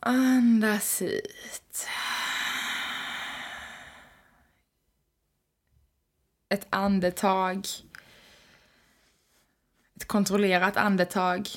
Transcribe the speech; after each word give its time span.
Andas 0.00 1.02
ut. 1.02 1.86
Ett 6.48 6.66
andetag. 6.70 7.66
Ett 9.96 10.08
kontrollerat 10.08 10.76
andetag. 10.76 11.48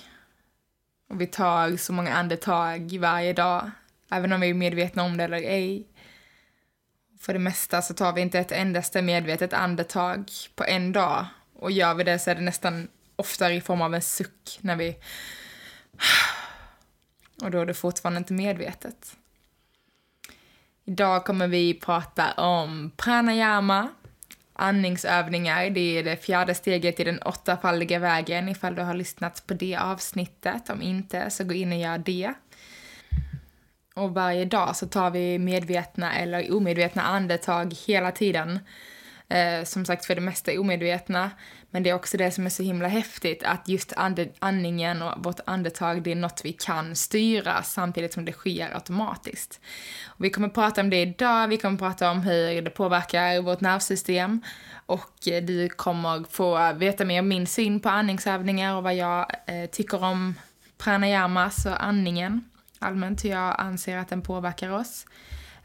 Och 1.10 1.22
vi 1.22 1.28
tar 1.28 1.78
så 1.78 1.94
många 1.94 2.14
andetag 2.14 2.98
varje 3.00 3.34
dag, 3.34 3.72
även 4.12 4.34
om 4.34 4.42
vi 4.42 4.50
är 4.50 4.54
medvetna 4.54 5.04
om 5.04 5.18
det 5.18 5.24
eller 5.24 5.38
ej. 5.38 5.88
För 7.20 7.34
det 7.34 7.40
mesta 7.40 7.82
så 7.82 7.94
tar 7.94 8.14
vi 8.14 8.22
inte 8.22 8.40
ett 8.40 8.52
endaste 8.52 9.02
medvetet 9.02 9.54
andetag 9.54 10.32
på 10.56 10.64
en 10.64 10.92
dag. 10.92 11.26
Och 11.56 11.72
gör 11.72 11.94
vi 11.94 12.04
det 12.04 12.20
så 12.20 12.32
är 12.32 12.36
det 12.36 12.42
nästan 12.42 12.88
oftare 13.16 13.54
i 13.54 13.62
form 13.62 13.82
av 13.82 13.96
en 13.96 14.02
suck 14.02 14.60
när 14.62 14.76
vi... 14.76 14.98
Och 17.42 17.52
då 17.52 17.60
är 17.60 17.66
det 17.66 17.74
fortfarande 17.74 18.18
inte 18.18 18.34
medvetet. 18.34 19.18
Idag 20.86 21.26
kommer 21.26 21.48
vi 21.48 21.74
prata 21.74 22.32
om 22.32 22.92
pranayama, 22.98 23.90
andningsövningar. 24.54 25.70
Det 25.70 25.98
är 25.98 26.04
det 26.04 26.18
fjärde 26.18 26.56
steget 26.56 27.00
i 27.00 27.04
den 27.04 27.22
åttafaldiga 27.22 28.00
vägen 28.00 28.50
ifall 28.50 28.76
du 28.76 28.82
har 28.82 28.94
lyssnat 28.94 29.48
på 29.48 29.54
det 29.54 29.76
avsnittet. 29.76 30.70
Om 30.70 30.82
inte, 30.82 31.30
så 31.30 31.44
gå 31.44 31.54
in 31.54 31.72
och 31.72 31.78
gör 31.78 31.98
det. 31.98 32.34
Och 33.96 34.14
varje 34.14 34.46
dag 34.46 34.76
så 34.76 34.88
tar 34.88 35.12
vi 35.12 35.40
medvetna 35.40 36.16
eller 36.16 36.56
omedvetna 36.56 37.02
andetag 37.02 37.74
hela 37.88 38.12
tiden. 38.12 38.60
Eh, 39.34 39.64
som 39.64 39.86
sagt, 39.86 40.06
för 40.06 40.16
det 40.16 40.22
mesta 40.22 40.60
omedvetna. 40.60 41.32
Men 41.72 41.84
det 41.84 41.90
är 41.90 41.94
också 41.94 42.18
det 42.18 42.32
som 42.32 42.46
är 42.46 42.50
så 42.50 42.64
himla 42.64 42.88
häftigt, 42.88 43.44
att 43.44 43.68
just 43.68 43.94
and 43.94 44.30
andningen 44.40 45.02
och 45.02 45.26
vårt 45.26 45.40
andetag, 45.46 46.04
det 46.04 46.12
är 46.12 46.16
något 46.16 46.42
vi 46.44 46.54
kan 46.54 46.96
styra 46.96 47.64
samtidigt 47.64 48.14
som 48.14 48.26
det 48.26 48.32
sker 48.32 48.76
automatiskt. 48.76 49.60
Och 50.06 50.26
vi 50.26 50.30
kommer 50.30 50.50
prata 50.50 50.82
om 50.82 50.90
det 50.90 51.02
idag, 51.02 51.48
vi 51.48 51.58
kommer 51.58 51.78
prata 51.78 52.12
om 52.12 52.22
hur 52.22 52.62
det 52.62 52.70
påverkar 52.70 53.42
vårt 53.42 53.62
nervsystem 53.62 54.42
och 54.86 55.28
eh, 55.28 55.44
du 55.44 55.70
kommer 55.70 56.24
få 56.30 56.74
veta 56.74 57.06
mer 57.06 57.20
om 57.20 57.28
min 57.28 57.48
syn 57.48 57.80
på 57.80 57.90
andningsövningar 57.90 58.76
och 58.76 58.84
vad 58.84 58.96
jag 58.96 59.28
eh, 59.48 59.70
tycker 59.72 60.04
om 60.04 60.36
pranayamas 60.78 61.66
och 61.66 61.84
andningen 61.84 62.50
allmänt, 62.80 63.26
hur 63.26 63.30
jag 63.30 63.56
anser 63.60 63.98
att 63.98 64.10
den 64.10 64.22
påverkar 64.22 64.70
oss. 64.70 65.06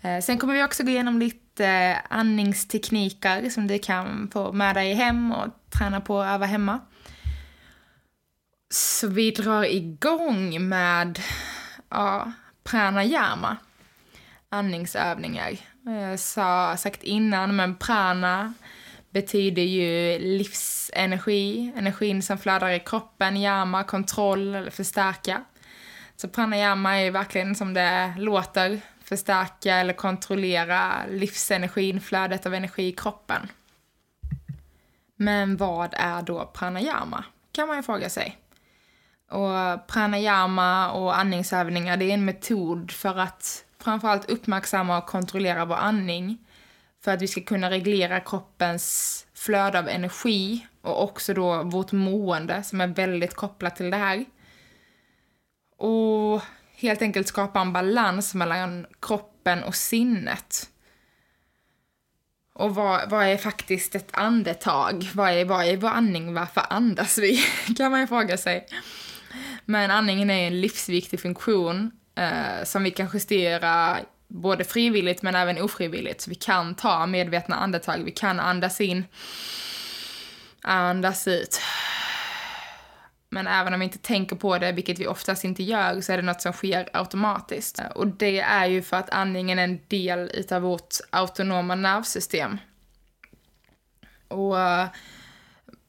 Eh, 0.02 0.20
sen 0.20 0.38
kommer 0.38 0.54
vi 0.54 0.64
också 0.64 0.82
gå 0.82 0.90
igenom 0.90 1.18
lite 1.18 1.66
eh, 1.66 1.96
andningstekniker 2.08 3.50
som 3.50 3.66
du 3.66 3.78
kan 3.78 4.30
få 4.32 4.52
med 4.52 4.76
dig 4.76 4.94
hem 4.94 5.32
och 5.32 5.46
träna 5.78 6.00
på 6.00 6.16
och 6.16 6.26
öva 6.26 6.46
hemma. 6.46 6.80
Så 8.70 9.08
vi 9.08 9.30
drar 9.30 9.64
igång 9.64 10.68
med 10.68 11.18
ja, 11.88 12.32
pranayama, 12.64 13.56
andningsövningar. 14.48 15.56
Jag 15.84 16.20
sa 16.20 16.76
sagt 16.76 17.02
innan, 17.02 17.56
men 17.56 17.76
prana 17.76 18.54
betyder 19.10 19.62
ju 19.62 20.18
livsenergi, 20.18 21.72
energin 21.76 22.22
som 22.22 22.38
flödar 22.38 22.70
i 22.70 22.80
kroppen, 22.80 23.36
yama, 23.36 23.84
kontroll 23.84 24.54
eller 24.54 24.70
förstärka. 24.70 25.44
Så 26.16 26.28
pranayama 26.28 27.00
är 27.00 27.10
verkligen 27.10 27.54
som 27.54 27.74
det 27.74 28.14
låter, 28.18 28.80
förstärka 29.08 29.76
eller 29.76 29.92
kontrollera 29.92 31.06
livsenergin, 31.10 32.00
flödet 32.00 32.46
av 32.46 32.54
energi 32.54 32.86
i 32.86 32.92
kroppen. 32.92 33.48
Men 35.16 35.56
vad 35.56 35.94
är 35.96 36.22
då 36.22 36.46
pranayama? 36.54 37.24
Kan 37.52 37.68
man 37.68 37.76
ju 37.76 37.82
fråga 37.82 38.10
sig. 38.10 38.38
Och 39.30 39.86
pranayama 39.86 40.92
och 40.92 41.18
andningsövningar, 41.18 41.96
det 41.96 42.04
är 42.04 42.14
en 42.14 42.24
metod 42.24 42.90
för 42.90 43.18
att 43.18 43.64
framförallt 43.78 44.30
uppmärksamma 44.30 44.98
och 44.98 45.06
kontrollera 45.06 45.64
vår 45.64 45.76
andning. 45.76 46.38
För 47.04 47.14
att 47.14 47.22
vi 47.22 47.28
ska 47.28 47.40
kunna 47.40 47.70
reglera 47.70 48.20
kroppens 48.20 49.26
flöde 49.34 49.78
av 49.78 49.88
energi 49.88 50.66
och 50.82 51.02
också 51.02 51.34
då 51.34 51.62
vårt 51.62 51.92
mående 51.92 52.62
som 52.62 52.80
är 52.80 52.86
väldigt 52.86 53.34
kopplat 53.34 53.76
till 53.76 53.90
det 53.90 53.96
här. 53.96 54.24
Och 55.76 56.42
helt 56.80 57.02
enkelt 57.02 57.28
skapa 57.28 57.60
en 57.60 57.72
balans 57.72 58.34
mellan 58.34 58.86
kroppen 59.00 59.62
och 59.62 59.74
sinnet. 59.74 60.68
Och 62.54 62.74
vad, 62.74 63.10
vad 63.10 63.26
är 63.26 63.36
faktiskt 63.36 63.94
ett 63.94 64.08
andetag? 64.10 65.08
Vad 65.14 65.30
är, 65.30 65.44
vad 65.44 65.64
är 65.64 65.76
vår 65.76 65.88
andning? 65.88 66.34
Varför 66.34 66.62
andas 66.70 67.18
vi? 67.18 67.40
kan 67.76 67.90
man 67.90 68.00
ju 68.00 68.06
fråga 68.06 68.36
sig. 68.36 68.66
Men 69.64 69.90
andningen 69.90 70.30
är 70.30 70.46
en 70.46 70.60
livsviktig 70.60 71.20
funktion 71.20 71.90
eh, 72.14 72.64
som 72.64 72.82
vi 72.82 72.90
kan 72.90 73.08
justera 73.14 73.98
både 74.28 74.64
frivilligt 74.64 75.22
men 75.22 75.34
även 75.34 75.62
ofrivilligt. 75.62 76.20
Så 76.20 76.30
vi 76.30 76.36
kan 76.36 76.74
ta 76.74 77.06
medvetna 77.06 77.56
andetag, 77.56 78.04
vi 78.04 78.10
kan 78.10 78.40
andas 78.40 78.80
in, 78.80 79.04
andas 80.62 81.28
ut. 81.28 81.60
Men 83.30 83.46
även 83.46 83.74
om 83.74 83.80
vi 83.80 83.84
inte 83.84 83.98
tänker 83.98 84.36
på 84.36 84.58
det, 84.58 84.72
vilket 84.72 84.98
vi 84.98 85.06
oftast 85.06 85.44
inte 85.44 85.62
gör, 85.62 86.00
så 86.00 86.12
är 86.12 86.16
det 86.16 86.22
något 86.22 86.42
som 86.42 86.52
sker 86.52 86.88
automatiskt. 86.92 87.78
Eh, 87.78 87.86
och 87.86 88.06
det 88.06 88.40
är 88.40 88.66
ju 88.66 88.82
för 88.82 88.96
att 88.96 89.10
andningen 89.10 89.58
är 89.58 89.64
en 89.64 89.80
del 89.88 90.30
utav 90.34 90.62
vårt 90.62 90.94
autonoma 91.10 91.74
nervsystem. 91.74 92.58
Och 94.28 94.60
eh, 94.60 94.88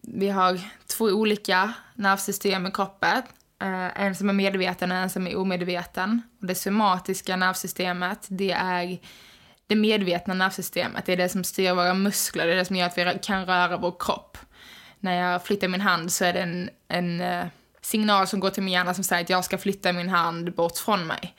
vi 0.02 0.30
har 0.30 0.60
två 0.98 1.06
olika 1.06 1.74
nervsystem 1.96 2.68
i 2.68 2.72
kroppen. 2.72 3.22
Eh, 3.62 4.02
en 4.02 4.16
som 4.16 4.30
är 4.30 4.34
medveten 4.34 4.92
och 4.92 4.98
en 4.98 5.10
som 5.10 5.28
är 5.28 5.38
omedveten. 5.38 6.22
Och 6.42 6.48
det 6.48 6.56
somatiska 6.56 7.36
nervsystemet, 7.36 8.28
det 8.30 8.52
är 8.52 9.00
det 9.68 9.76
medvetna 9.76 10.34
nervsystemet. 10.34 11.06
Det 11.06 11.14
är 11.14 11.18
det 11.18 11.30
som 11.30 11.44
styr 11.44 11.74
våra 11.74 11.94
muskler, 11.94 12.48
det 12.48 12.54
är 12.54 12.58
det 12.58 12.66
som 12.66 12.76
gör 12.76 12.88
att 12.88 12.98
vi 12.98 13.20
kan 13.22 13.46
röra 13.46 13.78
vår 13.78 13.96
kropp 14.00 14.38
när 15.00 15.32
jag 15.32 15.44
flyttar 15.44 15.68
min 15.68 15.82
hand 15.82 16.12
så 16.12 16.26
är 16.26 16.34
det 16.34 16.40
en, 16.40 16.70
en 16.88 17.22
eh, 17.22 17.46
signal 17.82 18.28
som 18.28 18.40
går 18.40 18.50
till 18.50 18.64
min 18.64 18.74
hjärna 18.74 18.94
som 18.94 19.04
säger 19.04 19.24
att 19.24 19.30
jag 19.30 19.46
ska 19.46 19.58
flytta 19.58 19.94
min 19.94 20.10
hand 20.10 20.54
bort 20.54 20.78
från 20.78 21.08
mig. 21.08 21.36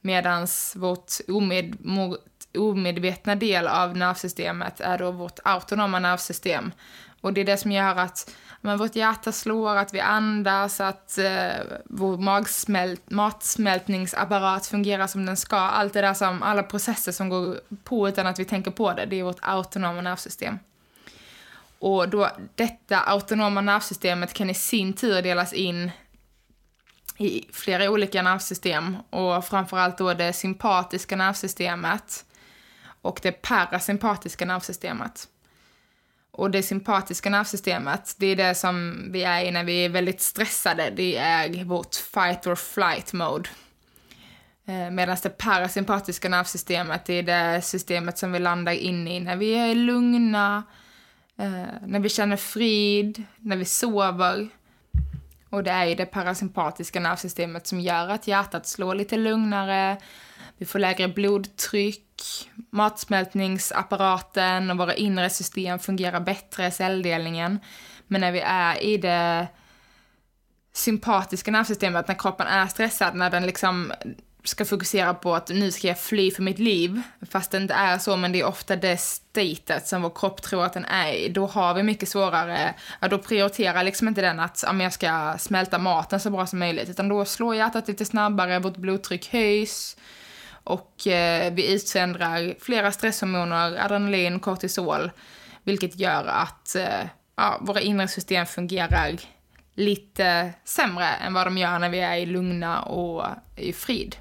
Medan 0.00 0.46
vårt 0.74 1.12
omed, 1.28 1.76
omedvetna 2.58 3.34
del 3.34 3.66
av 3.66 3.96
nervsystemet 3.96 4.80
är 4.80 4.98
då 4.98 5.10
vårt 5.10 5.38
autonoma 5.44 5.98
nervsystem. 5.98 6.72
Och 7.20 7.32
det 7.32 7.40
är 7.40 7.44
det 7.44 7.56
som 7.56 7.72
gör 7.72 7.96
att 7.96 8.30
men 8.60 8.78
vårt 8.78 8.96
hjärta 8.96 9.32
slår, 9.32 9.76
att 9.76 9.94
vi 9.94 10.00
andas, 10.00 10.80
att 10.80 11.18
eh, 11.18 11.78
vår 11.84 12.16
magsmält, 12.16 13.10
matsmältningsapparat 13.10 14.66
fungerar 14.66 15.06
som 15.06 15.26
den 15.26 15.36
ska. 15.36 15.56
Allt 15.56 15.92
det 15.92 16.00
där 16.00 16.14
som, 16.14 16.42
alla 16.42 16.62
processer 16.62 17.12
som 17.12 17.28
går 17.28 17.60
på 17.84 18.08
utan 18.08 18.26
att 18.26 18.38
vi 18.38 18.44
tänker 18.44 18.70
på 18.70 18.92
det, 18.92 19.06
det 19.06 19.16
är 19.20 19.22
vårt 19.22 19.38
autonoma 19.40 20.00
nervsystem. 20.00 20.58
Och 21.80 22.08
då 22.08 22.30
detta 22.54 23.00
autonoma 23.00 23.60
nervsystemet 23.60 24.32
kan 24.32 24.50
i 24.50 24.54
sin 24.54 24.92
tur 24.92 25.22
delas 25.22 25.52
in 25.52 25.90
i 27.18 27.48
flera 27.52 27.90
olika 27.90 28.22
nervsystem 28.22 28.96
och 29.10 29.44
framförallt 29.44 29.98
då 29.98 30.14
det 30.14 30.32
sympatiska 30.32 31.16
nervsystemet 31.16 32.24
och 33.02 33.20
det 33.22 33.32
parasympatiska 33.32 34.44
nervsystemet. 34.46 35.28
Och 36.30 36.50
det 36.50 36.62
sympatiska 36.62 37.30
nervsystemet, 37.30 38.14
det 38.18 38.26
är 38.26 38.36
det 38.36 38.54
som 38.54 39.04
vi 39.12 39.22
är 39.22 39.44
i 39.44 39.50
när 39.50 39.64
vi 39.64 39.84
är 39.84 39.88
väldigt 39.88 40.20
stressade. 40.20 40.90
Det 40.90 41.16
är 41.16 41.64
vårt 41.64 41.94
fight 41.94 42.46
or 42.46 42.54
flight 42.54 43.12
mode. 43.12 43.48
Eh, 44.66 44.90
Medan 44.90 45.16
det 45.22 45.38
parasympatiska 45.38 46.28
nervsystemet, 46.28 47.04
det 47.04 47.14
är 47.14 47.22
det 47.22 47.62
systemet 47.62 48.18
som 48.18 48.32
vi 48.32 48.38
landar 48.38 48.72
in 48.72 49.08
i 49.08 49.20
när 49.20 49.36
vi 49.36 49.52
är 49.52 49.74
lugna, 49.74 50.62
Eh, 51.38 51.86
när 51.86 52.00
vi 52.00 52.08
känner 52.08 52.36
frid, 52.36 53.24
när 53.36 53.56
vi 53.56 53.64
sover. 53.64 54.48
Och 55.50 55.64
det 55.64 55.70
är 55.70 55.84
ju 55.84 55.94
det 55.94 56.06
parasympatiska 56.06 57.00
nervsystemet 57.00 57.66
som 57.66 57.80
gör 57.80 58.08
att 58.08 58.28
hjärtat 58.28 58.66
slår 58.66 58.94
lite 58.94 59.16
lugnare, 59.16 59.98
vi 60.58 60.66
får 60.66 60.78
lägre 60.78 61.08
blodtryck, 61.08 62.50
matsmältningsapparaten 62.70 64.70
och 64.70 64.78
våra 64.78 64.94
inre 64.94 65.30
system 65.30 65.78
fungerar 65.78 66.20
bättre, 66.20 66.70
celldelningen. 66.70 67.58
Men 68.06 68.20
när 68.20 68.32
vi 68.32 68.40
är 68.40 68.82
i 68.82 68.96
det 68.96 69.46
sympatiska 70.72 71.50
nervsystemet, 71.50 72.08
när 72.08 72.14
kroppen 72.14 72.46
är 72.46 72.66
stressad, 72.66 73.14
när 73.14 73.30
den 73.30 73.46
liksom 73.46 73.92
ska 74.48 74.64
fokusera 74.64 75.14
på 75.14 75.34
att 75.34 75.48
nu 75.48 75.70
ska 75.70 75.88
jag 75.88 76.00
fly 76.00 76.30
för 76.30 76.42
mitt 76.42 76.58
liv, 76.58 77.02
fast 77.30 77.50
det 77.50 77.58
inte 77.58 77.74
är 77.74 77.98
så, 77.98 78.16
men 78.16 78.32
det 78.32 78.40
är 78.40 78.46
ofta 78.46 78.76
det 78.76 78.96
statet 78.96 79.86
som 79.86 80.02
vår 80.02 80.12
kropp 80.14 80.42
tror 80.42 80.64
att 80.64 80.72
den 80.72 80.84
är 80.84 81.12
i, 81.12 81.28
då 81.28 81.46
har 81.46 81.74
vi 81.74 81.82
mycket 81.82 82.08
svårare, 82.08 82.74
ja 83.00 83.08
då 83.08 83.18
prioriterar 83.18 83.84
liksom 83.84 84.08
inte 84.08 84.20
den 84.20 84.40
att 84.40 84.64
ja, 84.66 84.82
jag 84.82 84.92
ska 84.92 85.36
smälta 85.38 85.78
maten 85.78 86.20
så 86.20 86.30
bra 86.30 86.46
som 86.46 86.58
möjligt, 86.58 86.88
utan 86.88 87.08
då 87.08 87.24
slår 87.24 87.54
hjärtat 87.54 87.88
lite 87.88 88.04
snabbare, 88.04 88.58
vårt 88.58 88.76
blodtryck 88.76 89.32
höjs, 89.32 89.96
och 90.64 91.06
eh, 91.06 91.52
vi 91.52 91.74
utsöndrar 91.74 92.54
flera 92.60 92.92
stresshormoner, 92.92 93.84
adrenalin, 93.84 94.40
kortisol, 94.40 95.10
vilket 95.62 95.98
gör 95.98 96.24
att 96.24 96.74
eh, 96.74 97.06
ja, 97.36 97.58
våra 97.60 97.80
inre 97.80 98.08
system 98.08 98.46
fungerar 98.46 99.16
lite 99.74 100.52
sämre 100.64 101.06
än 101.06 101.34
vad 101.34 101.46
de 101.46 101.58
gör 101.58 101.78
när 101.78 101.88
vi 101.88 102.00
är 102.00 102.16
i 102.16 102.26
lugna 102.26 102.82
och 102.82 103.26
i 103.56 103.72
frid. 103.72 104.16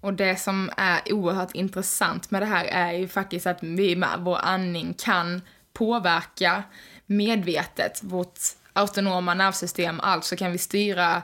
Och 0.00 0.14
det 0.14 0.36
som 0.36 0.70
är 0.76 1.12
oerhört 1.12 1.54
intressant 1.54 2.30
med 2.30 2.42
det 2.42 2.46
här 2.46 2.64
är 2.64 2.92
ju 2.92 3.08
faktiskt 3.08 3.46
att 3.46 3.62
vi 3.62 3.96
med 3.96 4.18
vår 4.18 4.38
andning 4.38 4.94
kan 4.98 5.42
påverka 5.72 6.62
medvetet 7.06 8.00
vårt 8.02 8.38
autonoma 8.72 9.34
nervsystem, 9.34 10.00
alltså 10.00 10.36
kan 10.36 10.52
vi 10.52 10.58
styra 10.58 11.22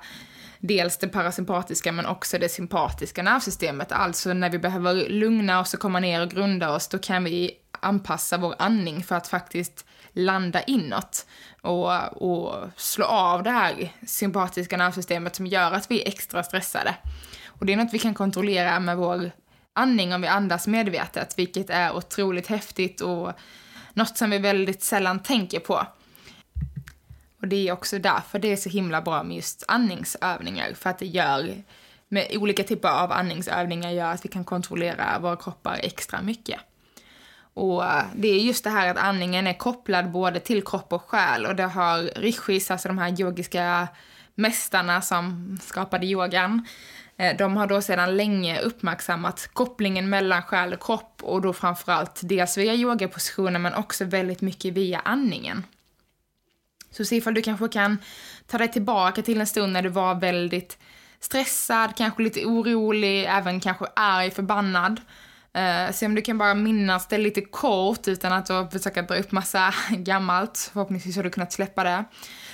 dels 0.58 0.99
det 0.99 1.08
parasympatiska 1.08 1.93
men 1.93 2.06
också 2.06 2.38
det 2.38 2.49
sympatiska 2.49 3.23
nervsystemet. 3.23 3.93
Alltså 3.93 4.32
när 4.32 4.50
vi 4.50 4.58
behöver 4.58 5.08
lugna 5.08 5.61
oss 5.61 5.75
och 5.75 5.81
komma 5.81 6.00
ner 6.00 6.23
och 6.23 6.31
grunda 6.31 6.70
oss, 6.70 6.88
då 6.88 6.99
kan 6.99 7.25
vi 7.25 7.50
anpassa 7.81 8.38
vår 8.38 8.55
andning 8.58 9.05
för 9.05 9.14
att 9.14 9.28
faktiskt 9.28 9.84
landa 10.12 10.62
inåt 10.62 11.26
och, 11.61 12.23
och 12.23 12.70
slå 12.76 13.05
av 13.05 13.43
det 13.43 13.50
här 13.50 13.93
sympatiska 14.06 14.76
nervsystemet 14.76 15.37
som 15.37 15.46
gör 15.46 15.73
att 15.73 15.90
vi 15.90 16.02
är 16.02 16.08
extra 16.08 16.43
stressade. 16.43 16.94
Och 17.58 17.67
det 17.67 17.73
är 17.73 17.76
något 17.76 17.94
vi 17.94 17.99
kan 17.99 18.14
kontrollera 18.14 18.81
med 18.81 18.97
vår 18.97 19.31
andning 19.73 20.14
om 20.14 20.20
vi 20.20 20.26
andas 20.26 20.67
medvetet, 20.67 21.38
vilket 21.38 21.70
är 21.70 21.97
otroligt 21.97 22.47
häftigt 22.47 23.00
och 23.00 23.32
något 23.93 24.17
som 24.17 24.31
vi 24.31 24.38
väldigt 24.38 24.82
sällan 24.82 25.23
tänker 25.23 25.61
på. 25.61 25.87
Och 27.41 27.49
det 27.49 27.69
är 27.69 27.73
också 27.73 27.99
därför 27.99 28.38
det 28.38 28.53
är 28.53 28.56
så 28.56 28.69
himla 28.69 29.03
bra 29.03 29.23
med 29.23 29.37
just 29.37 29.64
andningsövningar, 29.69 30.75
för 30.75 30.91
att 30.91 30.99
det 30.99 31.06
gör, 31.06 31.62
med 32.08 32.37
olika 32.37 32.62
typer 32.62 32.88
av 32.88 33.12
andningsövningar 33.12 33.91
gör 33.91 34.12
att 34.12 34.25
vi 34.25 34.29
kan 34.29 34.44
kontrollera 34.44 35.19
våra 35.19 35.37
kroppar 35.37 35.81
extra 35.82 36.23
mycket. 36.23 36.61
Och 37.55 37.85
eh, 37.85 38.05
det 38.14 38.29
är 38.29 38.38
just 38.38 38.64
det 38.64 38.70
här 38.70 38.91
att 38.91 38.97
andningen 38.97 39.47
är 39.47 39.52
kopplad 39.52 40.11
både 40.11 40.41
till 40.41 40.64
kropp 40.64 40.93
och 40.93 41.02
själ 41.02 41.47
och 41.47 41.56
det 41.56 41.62
har 41.62 42.02
rishis, 42.02 42.70
alltså 42.70 42.88
de 42.88 42.99
här 42.99 43.20
yogiska 43.20 43.88
mästarna 44.35 45.02
som 45.02 45.59
skapade 45.62 46.06
yogan, 46.06 46.67
Eh, 47.18 47.36
de 47.36 47.56
har 47.56 47.66
då 47.66 47.82
sedan 47.82 48.16
länge 48.16 48.60
uppmärksammat 48.60 49.50
kopplingen 49.52 50.08
mellan 50.08 50.42
själ 50.42 50.72
och 50.72 50.82
kropp 50.82 51.20
och 51.22 51.42
då 51.42 51.52
framförallt 51.52 52.20
dels 52.22 52.58
via 52.58 52.74
yogapositioner 52.74 53.58
men 53.58 53.74
också 53.74 54.04
väldigt 54.04 54.40
mycket 54.40 54.74
via 54.74 54.98
andningen. 54.98 55.64
Så 56.90 57.04
se 57.04 57.16
ifall 57.16 57.34
du 57.34 57.42
kanske 57.42 57.68
kan 57.68 57.98
ta 58.46 58.58
dig 58.58 58.72
tillbaka 58.72 59.22
till 59.22 59.40
en 59.40 59.46
stund 59.46 59.72
när 59.72 59.82
du 59.82 59.88
var 59.88 60.14
väldigt 60.14 60.78
stressad, 61.20 61.96
kanske 61.96 62.22
lite 62.22 62.44
orolig, 62.44 63.24
även 63.24 63.60
kanske 63.60 63.86
arg, 63.96 64.30
förbannad. 64.30 65.00
Eh, 65.52 65.92
se 65.92 66.06
om 66.06 66.14
du 66.14 66.22
kan 66.22 66.38
bara 66.38 66.54
minnas 66.54 67.08
det 67.08 67.18
lite 67.18 67.40
kort 67.40 68.08
utan 68.08 68.32
att 68.32 68.72
försöka 68.72 69.02
dra 69.02 69.16
upp 69.16 69.32
massa 69.32 69.74
gammalt. 69.90 70.70
Förhoppningsvis 70.72 71.16
har 71.16 71.22
du 71.22 71.30
kunnat 71.30 71.52
släppa 71.52 71.84
det. 71.84 72.04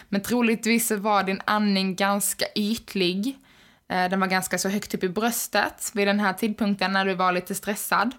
Men 0.08 0.22
troligtvis 0.22 0.90
var 0.90 1.22
din 1.22 1.40
andning 1.44 1.96
ganska 1.96 2.46
ytlig. 2.54 3.38
Eh, 3.92 4.08
den 4.08 4.20
var 4.20 4.26
ganska 4.26 4.58
så 4.58 4.68
högt 4.68 4.94
upp 4.94 5.04
i 5.04 5.08
bröstet 5.08 5.90
vid 5.94 6.08
den 6.08 6.20
här 6.20 6.32
tidpunkten 6.32 6.92
när 6.92 7.04
du 7.04 7.14
var 7.14 7.32
lite 7.32 7.54
stressad. 7.54 8.14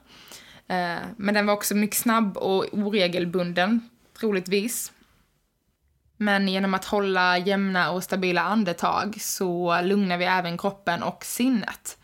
Eh, 0.68 0.98
men 1.18 1.34
den 1.34 1.46
var 1.46 1.54
också 1.54 1.76
mycket 1.76 1.98
snabb 1.98 2.38
och 2.38 2.66
oregelbunden, 2.72 3.90
troligtvis. 4.20 4.92
Men 6.18 6.48
genom 6.48 6.74
att 6.74 6.86
hålla 6.86 7.38
jämna 7.38 7.92
och 7.92 8.04
stabila 8.04 8.42
andetag 8.42 9.16
så 9.22 9.82
lugnar 9.82 10.18
vi 10.18 10.26
även 10.26 10.58
kroppen 10.58 11.04
och 11.04 11.26
sinnet. 11.26 11.98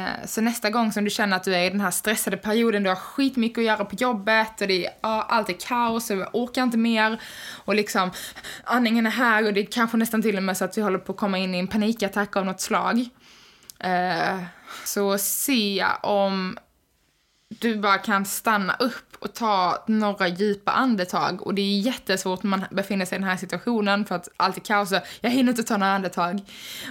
Eh, 0.00 0.26
så 0.26 0.40
nästa 0.40 0.70
gång 0.70 0.92
som 0.92 1.04
du 1.04 1.10
känner 1.10 1.36
att 1.36 1.44
du 1.44 1.54
är 1.54 1.64
i 1.64 1.70
den 1.70 1.80
här 1.80 1.90
stressade 1.90 2.36
perioden, 2.36 2.82
du 2.82 2.88
har 2.88 2.96
skitmycket 2.96 3.58
att 3.58 3.64
göra 3.64 3.84
på 3.84 3.96
jobbet 3.96 4.60
och 4.60 4.68
det 4.68 4.86
är, 4.86 4.92
ja, 5.00 5.26
allt 5.28 5.48
är 5.48 5.56
kaos 5.60 6.10
och 6.10 6.16
jag 6.16 6.28
orkar 6.32 6.62
inte 6.62 6.78
mer 6.78 7.20
och 7.64 7.74
liksom 7.74 8.10
andningen 8.64 9.06
är 9.06 9.10
här 9.10 9.46
och 9.46 9.54
det 9.54 9.60
är 9.60 9.66
kanske 9.66 9.96
nästan 9.96 10.22
till 10.22 10.36
och 10.36 10.42
med 10.42 10.56
så 10.56 10.64
att 10.64 10.78
vi 10.78 10.82
håller 10.82 10.98
på 10.98 11.12
att 11.12 11.18
komma 11.18 11.38
in 11.38 11.54
i 11.54 11.58
en 11.58 11.66
panikattack 11.66 12.36
av 12.36 12.46
något 12.46 12.60
slag. 12.60 13.08
Eh, 13.78 14.42
så 14.84 15.18
se 15.18 15.86
om 16.02 16.58
du 17.58 17.76
bara 17.76 17.98
kan 17.98 18.24
stanna 18.24 18.76
upp 18.78 19.16
och 19.18 19.34
ta 19.34 19.84
några 19.86 20.28
djupa 20.28 20.72
andetag. 20.72 21.46
Och 21.46 21.54
det 21.54 21.62
är 21.62 21.80
jättesvårt 21.80 22.42
när 22.42 22.50
man 22.50 22.64
befinner 22.70 23.04
sig 23.04 23.16
i 23.16 23.18
den 23.18 23.28
här 23.28 23.36
situationen 23.36 24.04
för 24.04 24.14
att 24.14 24.28
allt 24.36 24.56
är 24.56 24.60
kaos 24.60 24.92
och 24.92 24.98
jag 25.20 25.30
hinner 25.30 25.52
inte 25.52 25.62
ta 25.62 25.76
några 25.76 25.92
andetag. 25.92 26.40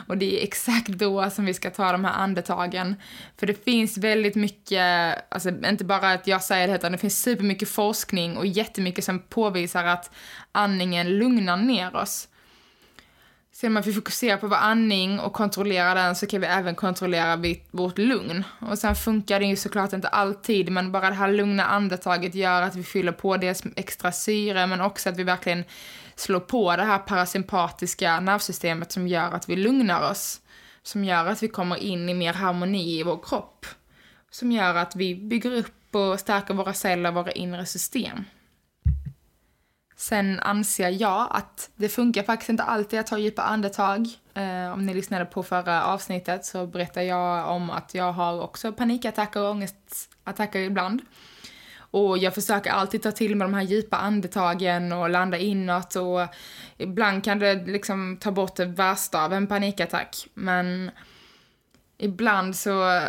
Och 0.08 0.18
det 0.18 0.40
är 0.40 0.44
exakt 0.44 0.88
då 0.88 1.30
som 1.30 1.46
vi 1.46 1.54
ska 1.54 1.70
ta 1.70 1.92
de 1.92 2.06
här 2.06 2.14
andetagen. 2.14 2.96
För 3.38 3.48
det 3.48 3.64
finns 3.66 3.98
väldigt 3.98 4.36
mycket, 4.36 5.16
alltså 5.34 5.50
inte 5.50 5.86
bara 5.86 6.12
att 6.12 6.28
jag 6.28 6.44
säger 6.44 6.68
det 6.68 6.76
utan 6.76 6.92
det 6.92 6.98
finns 6.98 7.22
supermycket 7.22 7.70
forskning 7.70 8.38
och 8.38 8.46
jättemycket 8.46 9.04
som 9.04 9.20
påvisar 9.20 9.84
att 9.84 10.12
andningen 10.52 11.18
lugnar 11.18 11.58
ner 11.58 11.96
oss. 11.96 12.29
Sen 13.60 13.68
genom 13.68 13.80
att 13.80 13.88
vi 13.88 13.94
fokuserar 13.94 14.38
på 14.38 14.48
vår 14.48 14.56
andning 14.56 15.20
och 15.20 15.34
kontrollerar 15.34 15.96
den 15.96 16.16
så 16.16 16.28
kan 16.28 16.42
vi 16.42 16.48
även 16.48 16.76
kontrollera 16.76 17.44
vårt 17.72 17.98
lugn. 17.98 18.44
Och 18.60 18.78
sen 18.78 18.96
funkar 18.96 19.40
det 19.40 19.46
ju 19.46 19.56
såklart 19.56 19.94
inte 19.94 20.08
alltid, 20.08 20.72
men 20.72 20.92
bara 20.92 21.10
det 21.10 21.16
här 21.16 21.32
lugna 21.32 21.66
andetaget 21.66 22.36
gör 22.36 22.62
att 22.62 22.76
vi 22.76 22.84
fyller 22.84 23.12
på 23.12 23.38
dels 23.38 23.64
extra 23.76 24.12
syre, 24.12 24.68
men 24.68 24.82
också 24.82 25.10
att 25.10 25.18
vi 25.18 25.24
verkligen 25.24 25.64
slår 26.16 26.40
på 26.40 26.76
det 26.76 26.84
här 26.84 26.98
parasympatiska 26.98 28.20
nervsystemet 28.20 28.92
som 28.92 29.08
gör 29.08 29.32
att 29.32 29.50
vi 29.50 29.56
lugnar 29.56 30.12
oss. 30.12 30.42
Som 30.84 31.04
gör 31.04 31.26
att 31.26 31.44
vi 31.44 31.48
kommer 31.48 31.84
in 31.84 32.10
i 32.10 32.14
mer 32.14 32.34
harmoni 32.34 33.00
i 33.00 33.04
vår 33.04 33.20
kropp. 33.24 33.66
Som 34.32 34.52
gör 34.52 34.76
att 34.76 34.96
vi 34.96 35.16
bygger 35.16 35.52
upp 35.52 35.96
och 35.96 36.20
stärker 36.20 36.54
våra 36.54 36.74
celler, 36.74 37.12
våra 37.12 37.32
inre 37.32 37.66
system. 37.66 38.26
Sen 40.00 40.40
anser 40.40 40.90
jag 40.90 41.28
att 41.32 41.70
det 41.76 41.90
funkar 41.90 42.24
faktiskt 42.24 42.50
inte 42.50 42.64
alltid 42.64 43.00
att 43.00 43.08
ta 43.08 43.18
djupa 43.18 43.42
andetag. 43.42 44.08
Eh, 44.34 44.74
om 44.74 44.86
ni 44.86 44.94
lyssnade 44.94 45.26
på 45.26 45.44
förra 45.44 45.84
avsnittet 45.84 46.46
så 46.46 46.68
berättade 46.68 47.06
jag 47.06 47.48
om 47.48 47.70
att 47.70 47.94
jag 47.94 48.12
har 48.12 48.42
också 48.42 48.74
panikattacker 48.74 49.42
och 49.42 49.50
ångestattacker 49.50 50.60
ibland. 50.60 51.02
Och 51.78 52.18
jag 52.18 52.36
försöker 52.36 52.72
alltid 52.72 53.02
ta 53.02 53.12
till 53.12 53.36
mig 53.36 53.48
de 53.48 53.54
här 53.54 53.62
djupa 53.62 53.98
andetagen 53.98 54.92
och 54.92 55.10
landa 55.10 55.38
inåt 55.38 55.96
och 55.96 56.28
ibland 56.78 57.24
kan 57.24 57.40
det 57.40 57.54
liksom 57.54 58.18
ta 58.18 58.32
bort 58.32 58.56
det 58.56 58.66
värsta 58.66 59.26
av 59.26 59.34
en 59.34 59.48
panikattack. 59.48 60.28
Men 60.34 60.92
ibland 61.98 62.56
så 62.56 63.02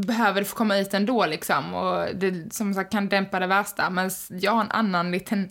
behöver 0.00 0.40
det 0.40 0.46
få 0.46 0.56
komma 0.56 0.78
ut 0.78 0.94
ändå 0.94 1.26
liksom 1.26 1.74
och 1.74 2.06
det 2.14 2.54
som 2.54 2.74
sagt 2.74 2.92
kan 2.92 3.08
dämpa 3.08 3.40
det 3.40 3.46
värsta. 3.46 3.90
Men 3.90 4.10
jag 4.28 4.52
har 4.52 4.60
en 4.60 4.70
annan 4.70 5.10
liten 5.10 5.50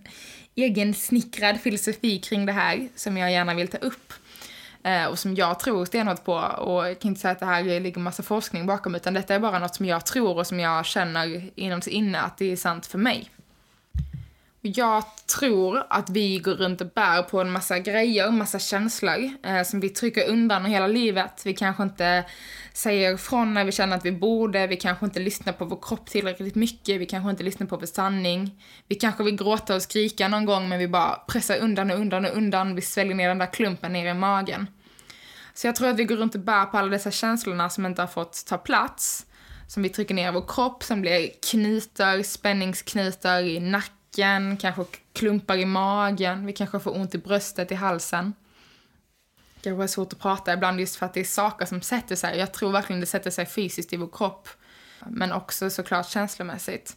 egen 0.56 0.94
snickrad 0.94 1.60
filosofi 1.60 2.20
kring 2.20 2.46
det 2.46 2.51
här 2.51 2.88
som 2.96 3.18
jag 3.18 3.32
gärna 3.32 3.53
vill 3.53 3.68
ta 3.68 3.77
upp. 3.77 4.13
Eh, 4.84 5.06
och 5.06 5.20
som 5.20 5.36
jag 5.36 5.60
tror 5.60 5.86
stenhårt 5.86 6.24
på 6.24 6.34
och 6.34 6.88
jag 6.88 7.00
kan 7.00 7.10
inte 7.10 7.22
säga 7.22 7.32
att 7.32 7.39
det 7.39 7.46
här 7.46 7.79
ligger 7.79 8.01
massa 8.01 8.24
forskning 8.24 8.65
bakom 8.65 8.96
utan 8.96 9.13
detta 9.13 9.36
är 9.36 9.39
bara 9.39 9.60
något 9.60 9.75
som 9.75 9.86
jag 9.86 10.06
tror 10.06 10.38
och 10.38 10.48
som 10.48 10.60
jag 10.60 10.86
känner 10.86 11.50
inom 11.56 11.82
sig 11.82 11.94
inne 11.94 12.20
att 12.20 12.38
det 12.38 12.51
är 12.51 12.56
sant 12.56 12.86
för 12.86 12.98
mig. 12.98 13.29
Jag 14.62 15.04
tror 15.39 15.84
att 15.89 16.10
vi 16.10 16.39
går 16.39 16.51
runt 16.51 16.82
och 16.82 16.88
bär 16.88 17.24
på 17.24 17.42
en 17.42 17.51
massa 17.51 17.80
grejer, 17.80 18.32
massa 18.32 18.60
känslor 18.60 19.30
eh, 19.44 19.63
som 19.63 19.80
vi 19.80 19.89
trycker 19.89 20.30
undan 20.30 20.66
hela 20.66 20.88
livet. 20.88 21.42
Vi 21.46 21.54
kanske 21.54 21.84
inte 21.84 22.25
säger 22.74 23.13
ifrån 23.13 23.54
när 23.54 23.66
vi 23.66 23.72
känner 23.72 23.98
att 23.98 24.06
vi 24.06 24.12
borde, 24.12 24.68
vi 24.68 24.75
kanske 24.75 25.06
inte 25.06 25.20
lyssnar 25.20 25.54
på 25.54 25.66
vår 25.66 25.80
kropp 25.82 26.10
tillräckligt 26.10 26.56
mycket, 26.56 27.01
vi 27.01 27.06
kanske 27.06 27.30
inte 27.30 27.44
lyssnar 27.44 27.68
på 27.68 27.78
vår 27.78 27.86
sanning. 27.86 28.63
Vi 28.88 28.96
kanske 28.96 29.24
vill 29.24 29.36
gråta 29.36 29.75
och 29.75 29.82
skrika 29.82 30.28
någon 30.28 30.46
gång 30.46 30.70
men 30.70 30.80
vi 30.80 30.88
bara 30.88 31.16
pressar 31.16 31.58
undan 31.58 31.92
och 31.92 31.98
undan 31.98 32.25
och 32.25 32.38
undan, 32.38 32.75
vi 32.75 32.82
sväljer 32.82 33.16
ner 33.16 33.28
den 33.28 33.38
där 33.38 33.54
klumpen 33.54 33.94
ner 33.94 34.12
i 34.12 34.13
magen. 34.13 34.68
Så 35.54 35.68
jag 35.68 35.75
tror 35.75 35.88
att 35.88 36.00
vi 36.00 36.06
går 36.06 36.16
runt 36.16 36.36
och 36.36 36.42
bär 36.42 36.66
på 36.66 36.78
alla 36.78 36.89
dessa 36.89 37.12
känslorna 37.12 37.70
som 37.70 37.86
inte 37.86 38.01
har 38.01 38.08
fått 38.08 38.46
ta 38.46 38.58
plats, 38.58 39.25
som 39.68 39.84
vi 39.84 39.89
trycker 39.89 40.16
ner 40.16 40.30
i 40.30 40.32
vår 40.32 40.48
kropp, 40.48 40.84
som 40.84 41.01
blir 41.01 41.30
knutar, 41.51 42.24
spänningsknutar 42.24 43.42
i 43.42 43.60
nacken 43.60 43.99
nacken, 44.18 44.58
kanske 44.58 44.86
klumpar 45.13 45.58
i 45.58 45.66
magen, 45.66 46.46
vi 46.46 46.54
kanske 46.54 46.80
får 46.80 46.96
ont 46.96 47.16
i 47.16 47.18
bröstet, 47.18 47.72
i 47.72 47.75
halsen. 47.75 48.34
kanske 49.62 49.84
är 49.84 49.88
svårt 49.88 50.13
att 50.13 50.20
prata 50.20 50.54
ibland 50.54 50.80
just 50.80 50.96
för 50.96 51.06
att 51.06 51.13
det 51.13 51.20
är 51.20 51.24
saker 51.24 51.66
som 51.66 51.82
sätter 51.82 52.16
sig. 52.16 52.38
Jag 52.38 52.54
tror 52.54 52.72
verkligen 52.72 53.00
det 53.00 53.06
sätter 53.06 53.32
sig 53.32 53.46
fysiskt 53.46 53.94
i 53.94 53.98
vår 53.98 54.10
kropp. 54.12 54.50
Men 55.08 55.32
också 55.32 55.70
såklart 55.70 56.10
känslomässigt. 56.10 56.96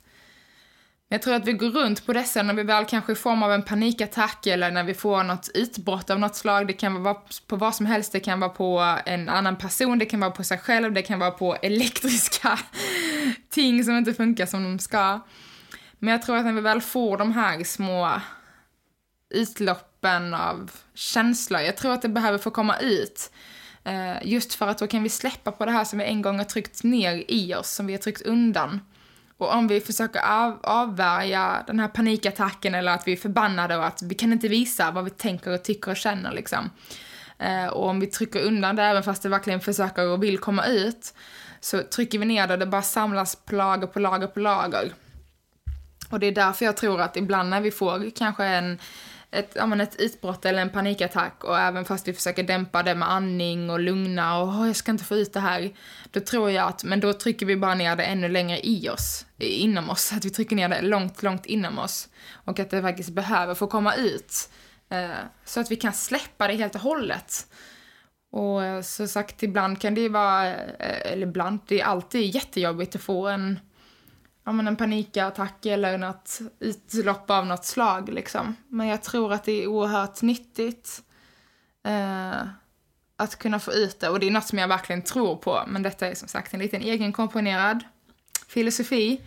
Jag 1.09 1.23
tror 1.23 1.35
att 1.35 1.47
vi 1.47 1.52
går 1.52 1.71
runt 1.71 2.07
på 2.07 2.12
dessa 2.12 2.42
när 2.42 2.54
vi 2.54 2.62
väl 2.62 2.85
kanske 2.85 3.12
i 3.12 3.14
form 3.14 3.42
av 3.42 3.52
en 3.52 3.62
panikattack 3.62 4.47
eller 4.47 4.71
när 4.71 4.85
vi 4.85 4.95
får 4.95 5.25
något 5.25 5.50
utbrott 5.54 6.11
av 6.11 6.19
något 6.19 6.37
slag. 6.37 6.66
Det 6.66 6.73
kan 6.73 7.02
vara 7.02 7.16
på 7.47 7.57
vad 7.57 7.75
som 7.75 7.87
helst, 7.87 8.12
det 8.12 8.21
kan 8.21 8.40
vara 8.40 8.50
på 8.50 8.99
en 9.07 9.28
annan 9.28 9.57
person, 9.57 9.99
det 9.99 10.07
kan 10.07 10.21
vara 10.21 10.31
på 10.31 10.45
sig 10.45 10.59
själv, 10.59 10.92
det 10.92 11.02
kan 11.02 11.19
vara 11.19 11.31
på 11.31 11.57
elektriska 11.57 12.59
ting 13.50 13.85
som 13.85 13.97
inte 13.97 14.14
funkar 14.14 14.47
som 14.47 14.62
de 14.62 14.78
ska. 14.78 15.21
Men 16.04 16.12
jag 16.12 16.23
tror 16.23 16.37
att 16.37 16.44
när 16.44 16.52
vi 16.52 16.61
väl 16.61 16.80
får 16.80 17.16
de 17.16 17.32
här 17.32 17.64
små 17.64 18.21
utloppen 19.30 20.35
av 20.35 20.71
känslor, 20.94 21.61
jag 21.61 21.76
tror 21.76 21.92
att 21.92 22.02
det 22.02 22.09
behöver 22.09 22.38
få 22.38 22.50
komma 22.50 22.78
ut. 22.78 23.32
Eh, 23.85 24.26
just 24.26 24.54
för 24.54 24.68
att 24.68 24.78
då 24.78 24.87
kan 24.87 25.02
vi 25.02 25.09
släppa 25.09 25.52
på 25.52 25.64
det 25.64 25.71
här 25.71 25.85
som 25.85 25.99
vi 25.99 26.04
en 26.04 26.23
gång 26.23 26.38
har 26.38 26.44
tryckt 26.44 26.85
ner 26.85 27.25
i 27.28 27.54
oss, 27.54 27.71
som 27.71 27.87
vi 27.87 27.92
har 27.92 27.99
tryckt 27.99 28.23
undan. 28.23 28.80
Och 29.37 29.54
om 29.54 29.68
vi 29.68 29.80
försöker 29.80 30.21
av, 30.21 30.59
avvärja 30.62 31.64
den 31.66 31.80
här 31.80 31.88
panikattacken 31.88 32.75
eller 32.75 32.92
att 32.92 33.09
vi 33.09 33.12
är 33.12 33.16
förbannade 33.16 33.76
och 33.76 33.87
att 33.87 34.02
vi 34.02 34.14
kan 34.14 34.32
inte 34.32 34.49
visa 34.49 34.90
vad 34.90 35.04
vi 35.04 35.11
tänker 35.11 35.50
och 35.50 35.62
tycker 35.62 35.90
och 35.90 35.97
känner 35.97 36.32
liksom. 36.32 36.71
Eh, 37.38 37.66
och 37.66 37.88
om 37.88 38.00
vi 38.00 38.06
trycker 38.06 38.42
undan 38.42 38.76
det 38.76 38.82
även 38.82 39.02
fast 39.02 39.23
det 39.23 39.28
verkligen 39.28 39.61
försöker 39.61 40.09
och 40.09 40.23
vill 40.23 40.38
komma 40.38 40.66
ut 40.66 41.14
så 41.61 41.82
trycker 41.82 42.18
vi 42.18 42.25
ner 42.25 42.47
det 42.47 42.52
och 42.52 42.61
det 42.61 42.66
bara 42.66 42.82
samlas 42.82 43.37
på 43.37 43.54
lager 43.54 43.87
på 43.87 44.00
lager 44.00 44.26
på 44.26 44.40
lager. 44.40 44.92
Och 46.12 46.21
det 46.21 46.26
är 46.26 46.33
därför 46.33 46.64
jag 46.64 46.76
tror 46.76 47.00
att 47.00 47.16
ibland 47.16 47.50
när 47.50 47.61
vi 47.61 47.71
får 47.71 48.11
kanske 48.16 48.45
en 48.45 48.78
ett, 49.33 49.52
ja, 49.54 49.66
men 49.66 49.81
ett 49.81 49.97
utbrott 50.00 50.45
eller 50.45 50.62
en 50.62 50.71
panikattack 50.71 51.45
och 51.45 51.59
även 51.59 51.85
fast 51.85 52.09
vi 52.09 52.12
försöker 52.12 52.42
dämpa 52.42 52.83
det 52.83 52.95
med 52.95 53.11
andning 53.11 53.71
och 53.71 53.81
lugna 53.81 54.38
och 54.38 54.49
oh, 54.49 54.66
jag 54.66 54.76
ska 54.76 54.90
inte 54.90 55.04
få 55.04 55.16
ut 55.16 55.33
det 55.33 55.40
här. 55.40 55.73
Då 56.11 56.21
tror 56.21 56.50
jag 56.50 56.69
att, 56.69 56.85
men 56.85 57.00
då 57.00 57.12
trycker 57.12 57.47
vi 57.47 57.57
bara 57.57 57.75
ner 57.75 57.97
det 57.97 58.04
ännu 58.04 58.28
längre 58.28 58.66
i 58.66 58.88
oss, 58.88 59.26
inom 59.38 59.90
oss. 59.90 60.12
Att 60.12 60.25
vi 60.25 60.31
trycker 60.31 60.57
ner 60.57 60.69
det 60.69 60.83
långt, 60.83 61.23
långt 61.23 61.47
inom 61.47 61.78
oss. 61.78 62.09
Och 62.45 62.61
att 62.61 62.71
det 62.71 62.83
faktiskt 62.83 63.11
behöver 63.11 63.54
få 63.54 63.66
komma 63.66 63.95
ut. 63.95 64.50
Eh, 64.88 65.11
så 65.45 65.61
att 65.61 65.71
vi 65.71 65.76
kan 65.76 65.92
släppa 65.92 66.49
det 66.49 66.54
helt 66.54 66.75
och 66.75 66.81
hållet. 66.81 67.47
Och 68.33 68.64
eh, 68.64 68.83
sagt, 68.83 69.42
ibland 69.42 69.81
kan 69.81 69.95
det 69.95 70.00
ju 70.00 70.09
vara, 70.09 70.49
eh, 70.54 71.12
eller 71.12 71.26
ibland, 71.26 71.59
det 71.66 71.81
är 71.81 71.85
alltid 71.85 72.35
jättejobbigt 72.35 72.95
att 72.95 73.02
få 73.02 73.28
en 73.28 73.59
ja, 74.44 74.52
men 74.52 74.68
en 74.68 74.76
panikattack 74.76 75.66
eller 75.66 75.99
något 75.99 76.38
utlopp 76.61 77.30
av 77.30 77.46
något 77.46 77.64
slag. 77.64 78.08
Liksom. 78.08 78.56
Men 78.68 78.87
jag 78.87 79.02
tror 79.02 79.32
att 79.32 79.44
det 79.44 79.62
är 79.62 79.66
oerhört 79.66 80.22
nyttigt 80.22 81.02
eh, 81.84 82.46
att 83.16 83.38
kunna 83.38 83.58
få 83.58 83.72
ut 83.72 84.00
det. 84.00 84.08
Och 84.08 84.20
det 84.20 84.26
är 84.26 84.30
något 84.30 84.46
som 84.46 84.58
jag 84.58 84.68
verkligen 84.68 85.02
tror 85.02 85.37
på. 85.37 85.62
Men 85.66 85.82
detta 85.82 86.06
är 86.06 86.14
som 86.14 86.28
sagt 86.28 86.54
en 86.54 86.61
liten 86.61 86.82
egenkomponerad 86.82 87.84
filosofi. 88.49 89.20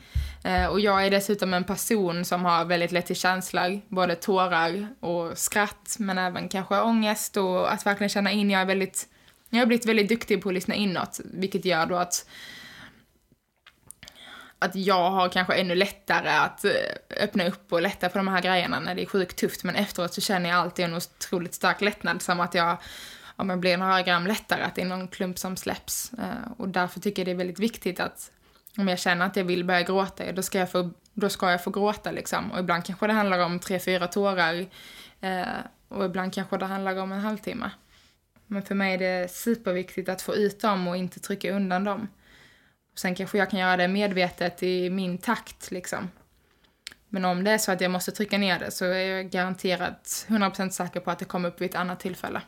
Eh, 0.43 0.65
och 0.65 0.79
jag 0.79 1.05
är 1.05 1.11
dessutom 1.11 1.53
en 1.53 1.63
person 1.63 2.25
som 2.25 2.45
har 2.45 2.65
väldigt 2.65 2.91
lätt 2.91 3.05
till 3.05 3.15
känslor. 3.15 3.81
Både 3.87 4.15
tårar 4.15 4.87
och 4.99 5.37
skratt, 5.37 5.95
men 5.99 6.17
även 6.17 6.49
kanske 6.49 6.81
ångest 6.81 7.37
och 7.37 7.73
att 7.73 7.85
verkligen 7.85 8.09
känna 8.09 8.31
in. 8.31 8.49
Jag 8.49 8.61
är 8.61 8.65
väldigt 8.65 9.07
jag 9.49 9.59
har 9.59 9.65
blivit 9.65 9.85
väldigt 9.85 10.09
duktig 10.09 10.41
på 10.41 10.49
att 10.49 10.55
lyssna 10.55 10.75
inåt, 10.75 11.19
vilket 11.23 11.65
gör 11.65 11.85
då 11.85 11.95
att 11.95 12.29
att 14.65 14.75
jag 14.75 15.11
har 15.11 15.29
kanske 15.29 15.53
ännu 15.53 15.75
lättare 15.75 16.29
att 16.29 16.65
eh, 16.65 16.71
öppna 17.23 17.47
upp 17.47 17.73
och 17.73 17.81
lätta 17.81 18.09
på 18.09 18.17
de 18.17 18.27
här 18.27 18.41
grejerna 18.41 18.79
när 18.79 18.95
det 18.95 19.01
är 19.01 19.05
sjukt 19.05 19.37
tufft. 19.37 19.63
Men 19.63 19.75
efteråt 19.75 20.13
så 20.13 20.21
känner 20.21 20.49
jag 20.49 20.59
alltid 20.59 20.85
en 20.85 20.93
otroligt 20.93 21.53
stark 21.53 21.81
lättnad. 21.81 22.21
Som 22.21 22.39
att 22.39 22.53
jag, 22.53 22.77
om 23.35 23.49
jag 23.49 23.59
blir 23.59 23.77
några 23.77 24.01
gram 24.01 24.27
lättare, 24.27 24.63
att 24.63 24.75
det 24.75 24.81
är 24.81 24.85
någon 24.85 25.07
klump 25.07 25.39
som 25.39 25.57
släpps. 25.57 26.11
Eh, 26.13 26.51
och 26.57 26.69
därför 26.69 26.99
tycker 26.99 27.21
jag 27.21 27.27
det 27.27 27.31
är 27.31 27.35
väldigt 27.35 27.59
viktigt 27.59 27.99
att 27.99 28.31
om 28.77 28.87
jag 28.87 28.99
känner 28.99 29.25
att 29.25 29.35
jag 29.35 29.43
vill 29.43 29.63
börja 29.63 29.81
gråta, 29.81 30.31
då 30.31 30.41
ska 30.41 30.59
jag 30.59 30.71
få, 30.71 30.89
då 31.13 31.29
ska 31.29 31.51
jag 31.51 31.63
få 31.63 31.69
gråta 31.69 32.11
liksom. 32.11 32.51
Och 32.51 32.59
ibland 32.59 32.85
kanske 32.85 33.07
det 33.07 33.13
handlar 33.13 33.39
om 33.39 33.59
tre, 33.59 33.79
fyra 33.79 34.07
tårar. 34.07 34.65
Eh, 35.21 35.43
och 35.87 36.05
ibland 36.05 36.33
kanske 36.33 36.57
det 36.57 36.65
handlar 36.65 36.97
om 36.97 37.11
en 37.11 37.19
halvtimme. 37.19 37.71
Men 38.47 38.63
för 38.63 38.75
mig 38.75 38.93
är 38.93 38.97
det 38.97 39.31
superviktigt 39.31 40.09
att 40.09 40.21
få 40.21 40.35
ut 40.35 40.61
dem 40.61 40.87
och 40.87 40.97
inte 40.97 41.19
trycka 41.19 41.51
undan 41.51 41.83
dem. 41.83 42.07
Sen 42.95 43.15
kanske 43.15 43.37
jag 43.37 43.49
kan 43.49 43.59
göra 43.59 43.77
det 43.77 43.87
medvetet 43.87 44.63
i 44.63 44.89
min 44.89 45.17
takt 45.17 45.71
liksom. 45.71 46.09
Men 47.09 47.25
om 47.25 47.43
det 47.43 47.51
är 47.51 47.57
så 47.57 47.71
att 47.71 47.81
jag 47.81 47.91
måste 47.91 48.11
trycka 48.11 48.37
ner 48.37 48.59
det 48.59 48.71
så 48.71 48.85
är 48.85 49.15
jag 49.15 49.29
garanterat 49.29 50.25
100% 50.27 50.69
säker 50.69 50.99
på 50.99 51.11
att 51.11 51.19
det 51.19 51.25
kommer 51.25 51.49
upp 51.49 51.61
vid 51.61 51.69
ett 51.69 51.75
annat 51.75 51.99
tillfälle. 51.99 52.41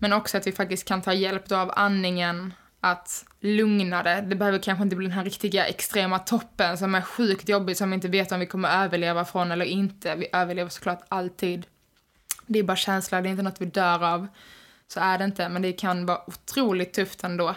Men 0.00 0.12
också 0.12 0.36
att 0.36 0.46
vi 0.46 0.52
faktiskt 0.52 0.88
kan 0.88 1.02
ta 1.02 1.12
hjälp 1.12 1.52
av 1.52 1.72
andningen 1.76 2.54
att 2.80 3.24
lugna 3.40 4.02
det. 4.02 4.20
Det 4.20 4.36
behöver 4.36 4.58
kanske 4.58 4.82
inte 4.82 4.96
bli 4.96 5.06
den 5.06 5.16
här 5.16 5.24
riktiga 5.24 5.66
extrema 5.66 6.18
toppen 6.18 6.78
som 6.78 6.94
är 6.94 7.00
sjukt 7.00 7.48
jobbig 7.48 7.76
som 7.76 7.90
vi 7.90 7.94
inte 7.94 8.08
vet 8.08 8.32
om 8.32 8.40
vi 8.40 8.46
kommer 8.46 8.84
överleva 8.84 9.24
från 9.24 9.52
eller 9.52 9.64
inte. 9.64 10.14
Vi 10.14 10.28
överlever 10.32 10.70
såklart 10.70 11.04
alltid. 11.08 11.66
Det 12.46 12.58
är 12.58 12.62
bara 12.62 12.76
känsla, 12.76 13.20
det 13.20 13.28
är 13.28 13.30
inte 13.30 13.42
något 13.42 13.60
vi 13.60 13.66
dör 13.66 14.04
av. 14.04 14.26
Så 14.88 15.00
är 15.00 15.18
det 15.18 15.24
inte, 15.24 15.48
men 15.48 15.62
det 15.62 15.72
kan 15.72 16.06
vara 16.06 16.20
otroligt 16.26 16.92
tufft 16.92 17.24
ändå. 17.24 17.54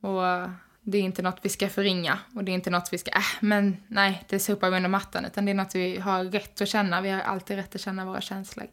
Och 0.00 0.48
det 0.90 0.98
är 0.98 1.02
inte 1.02 1.22
något 1.22 1.38
vi 1.42 1.48
ska 1.48 1.68
förringa 1.68 2.18
och 2.34 2.44
det 2.44 2.52
är 2.52 2.54
inte 2.54 2.70
något 2.70 2.92
vi 2.92 2.98
ska, 2.98 3.10
äh, 3.10 3.22
men 3.40 3.76
nej, 3.88 4.24
det 4.28 4.38
sopar 4.38 4.70
vi 4.70 4.76
under 4.76 4.90
mattan, 4.90 5.24
utan 5.24 5.44
det 5.44 5.50
är 5.50 5.54
något 5.54 5.74
vi 5.74 5.98
har 5.98 6.24
rätt 6.24 6.60
att 6.60 6.68
känna. 6.68 7.00
Vi 7.00 7.10
har 7.10 7.20
alltid 7.20 7.56
rätt 7.56 7.74
att 7.74 7.80
känna 7.80 8.04
våra 8.04 8.20
känslor. 8.20 8.66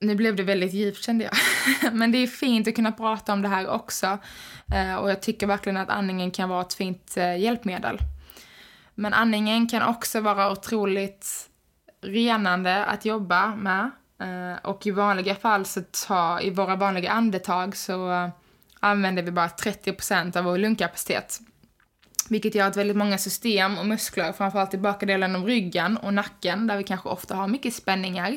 Nu 0.00 0.14
blev 0.14 0.36
det 0.36 0.42
väldigt 0.42 0.72
djupt 0.72 1.04
kände 1.04 1.24
jag. 1.24 1.32
Men 1.92 2.12
det 2.12 2.18
är 2.18 2.26
fint 2.26 2.68
att 2.68 2.74
kunna 2.74 2.92
prata 2.92 3.32
om 3.32 3.42
det 3.42 3.48
här 3.48 3.68
också. 3.68 4.18
Eh, 4.74 4.94
och 4.94 5.10
jag 5.10 5.22
tycker 5.22 5.46
verkligen 5.46 5.76
att 5.76 5.88
andningen 5.88 6.30
kan 6.30 6.48
vara 6.48 6.60
ett 6.60 6.74
fint 6.74 7.16
eh, 7.16 7.36
hjälpmedel. 7.36 7.98
Men 8.94 9.14
andningen 9.14 9.68
kan 9.68 9.82
också 9.82 10.20
vara 10.20 10.52
otroligt 10.52 11.50
renande 12.00 12.84
att 12.84 13.04
jobba 13.04 13.56
med. 13.56 13.90
Eh, 14.20 14.58
och 14.62 14.86
i 14.86 14.90
vanliga 14.90 15.34
fall 15.34 15.66
så 15.66 15.82
tar, 16.06 16.44
i 16.44 16.50
våra 16.50 16.76
vanliga 16.76 17.10
andetag 17.10 17.76
så 17.76 18.12
eh, 18.12 18.28
använder 18.80 19.22
vi 19.22 19.30
bara 19.30 19.48
30% 19.48 20.36
av 20.36 20.44
vår 20.44 20.58
lungkapacitet. 20.58 21.40
Vilket 22.28 22.54
gör 22.54 22.66
att 22.66 22.76
väldigt 22.76 22.96
många 22.96 23.18
system 23.18 23.78
och 23.78 23.86
muskler, 23.86 24.32
framförallt 24.32 24.74
i 24.74 24.78
bakdelen 24.78 25.36
av 25.36 25.46
ryggen 25.46 25.96
och 25.96 26.14
nacken, 26.14 26.66
där 26.66 26.76
vi 26.76 26.84
kanske 26.84 27.08
ofta 27.08 27.34
har 27.34 27.48
mycket 27.48 27.74
spänningar, 27.74 28.36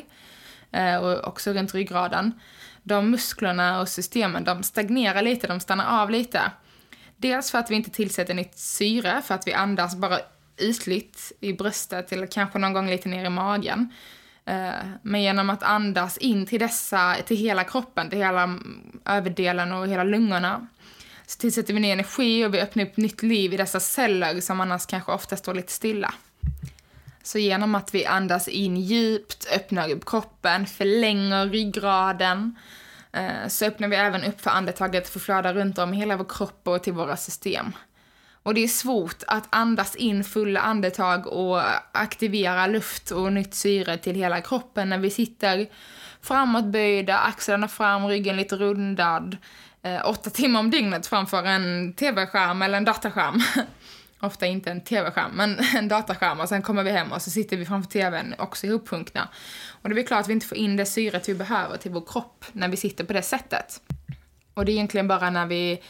eh, 0.70 0.96
och 0.96 1.28
också 1.28 1.52
runt 1.52 1.74
ryggraden, 1.74 2.40
de 2.82 3.10
musklerna 3.10 3.80
och 3.80 3.88
systemen, 3.88 4.44
de 4.44 4.62
stagnerar 4.62 5.22
lite, 5.22 5.46
de 5.46 5.60
stannar 5.60 6.02
av 6.02 6.10
lite. 6.10 6.40
Dels 7.16 7.50
för 7.50 7.58
att 7.58 7.70
vi 7.70 7.74
inte 7.74 7.90
tillsätter 7.90 8.34
nytt 8.34 8.58
syre, 8.58 9.22
för 9.24 9.34
att 9.34 9.46
vi 9.46 9.52
andas 9.52 9.96
bara 9.96 10.18
ytligt 10.58 11.32
i 11.40 11.52
bröstet 11.52 12.12
eller 12.12 12.26
kanske 12.26 12.58
någon 12.58 12.72
gång 12.72 12.90
lite 12.90 13.08
ner 13.08 13.24
i 13.24 13.30
magen. 13.30 13.92
Eh, 14.48 14.86
men 15.02 15.22
genom 15.22 15.50
att 15.50 15.62
andas 15.62 16.18
in 16.18 16.46
till 16.46 16.60
dessa, 16.60 17.16
till 17.26 17.36
hela 17.36 17.64
kroppen, 17.64 18.10
till 18.10 18.18
hela 18.18 18.42
mm, 18.42 19.00
överdelen 19.04 19.72
och 19.72 19.88
hela 19.88 20.04
lungorna, 20.04 20.66
så 21.26 21.38
tillsätter 21.38 21.74
vi 21.74 21.80
ny 21.80 21.90
energi 21.90 22.44
och 22.44 22.54
vi 22.54 22.60
öppnar 22.60 22.84
upp 22.84 22.96
nytt 22.96 23.22
liv 23.22 23.54
i 23.54 23.56
dessa 23.56 23.80
celler 23.80 24.40
som 24.40 24.60
annars 24.60 24.86
kanske 24.86 25.12
ofta 25.12 25.36
står 25.36 25.54
lite 25.54 25.72
stilla. 25.72 26.14
Så 27.22 27.38
genom 27.38 27.74
att 27.74 27.94
vi 27.94 28.06
andas 28.06 28.48
in 28.48 28.76
djupt, 28.76 29.48
öppnar 29.54 29.90
upp 29.90 30.06
kroppen, 30.06 30.66
förlänger 30.66 31.46
ryggraden, 31.46 32.58
eh, 33.12 33.48
så 33.48 33.64
öppnar 33.64 33.88
vi 33.88 33.96
även 33.96 34.24
upp 34.24 34.40
för 34.40 34.50
andetaget 34.50 35.16
att 35.16 35.22
flöda 35.22 35.54
runt 35.54 35.78
om 35.78 35.92
hela 35.92 36.16
vår 36.16 36.26
kropp 36.28 36.60
och 36.64 36.82
till 36.82 36.92
våra 36.92 37.16
system. 37.16 37.72
Och 38.48 38.54
det 38.54 38.64
är 38.64 38.68
svårt 38.68 39.22
att 39.26 39.46
andas 39.50 39.96
in 39.96 40.24
fulla 40.24 40.60
andetag 40.60 41.26
och 41.26 41.62
aktivera 41.92 42.66
luft 42.66 43.10
och 43.10 43.32
nytt 43.32 43.54
syre 43.54 43.98
till 43.98 44.16
hela 44.16 44.40
kroppen 44.40 44.88
när 44.88 44.98
vi 44.98 45.10
sitter 45.10 45.66
framåtböjda, 46.22 47.18
axlarna 47.18 47.68
fram, 47.68 48.06
ryggen 48.06 48.36
lite 48.36 48.56
rundad, 48.56 49.36
eh, 49.82 50.08
åtta 50.08 50.30
timmar 50.30 50.60
om 50.60 50.70
dygnet 50.70 51.06
framför 51.06 51.44
en 51.44 51.92
tv-skärm 51.92 52.62
eller 52.62 52.78
en 52.78 52.84
dataskärm. 52.84 53.42
Ofta 54.20 54.46
inte 54.46 54.70
en 54.70 54.80
tv-skärm, 54.80 55.30
men 55.34 55.58
en 55.76 55.88
dataskärm 55.88 56.40
och 56.40 56.48
sen 56.48 56.62
kommer 56.62 56.84
vi 56.84 56.90
hem 56.90 57.12
och 57.12 57.22
så 57.22 57.30
sitter 57.30 57.56
vi 57.56 57.66
framför 57.66 57.90
tvn 57.90 58.34
också 58.38 58.66
ihopsjunkna. 58.66 59.28
Och 59.82 59.88
det 59.88 60.00
är 60.00 60.06
klart 60.06 60.20
att 60.20 60.28
vi 60.28 60.32
inte 60.32 60.46
får 60.46 60.58
in 60.58 60.76
det 60.76 60.86
syret 60.86 61.28
vi 61.28 61.34
behöver 61.34 61.76
till 61.76 61.90
vår 61.90 62.04
kropp 62.06 62.44
när 62.52 62.68
vi 62.68 62.76
sitter 62.76 63.04
på 63.04 63.12
det 63.12 63.22
sättet. 63.22 63.80
Och 64.54 64.64
det 64.64 64.72
är 64.72 64.74
egentligen 64.74 65.08
bara 65.08 65.30
när 65.30 65.46
vi 65.46 65.80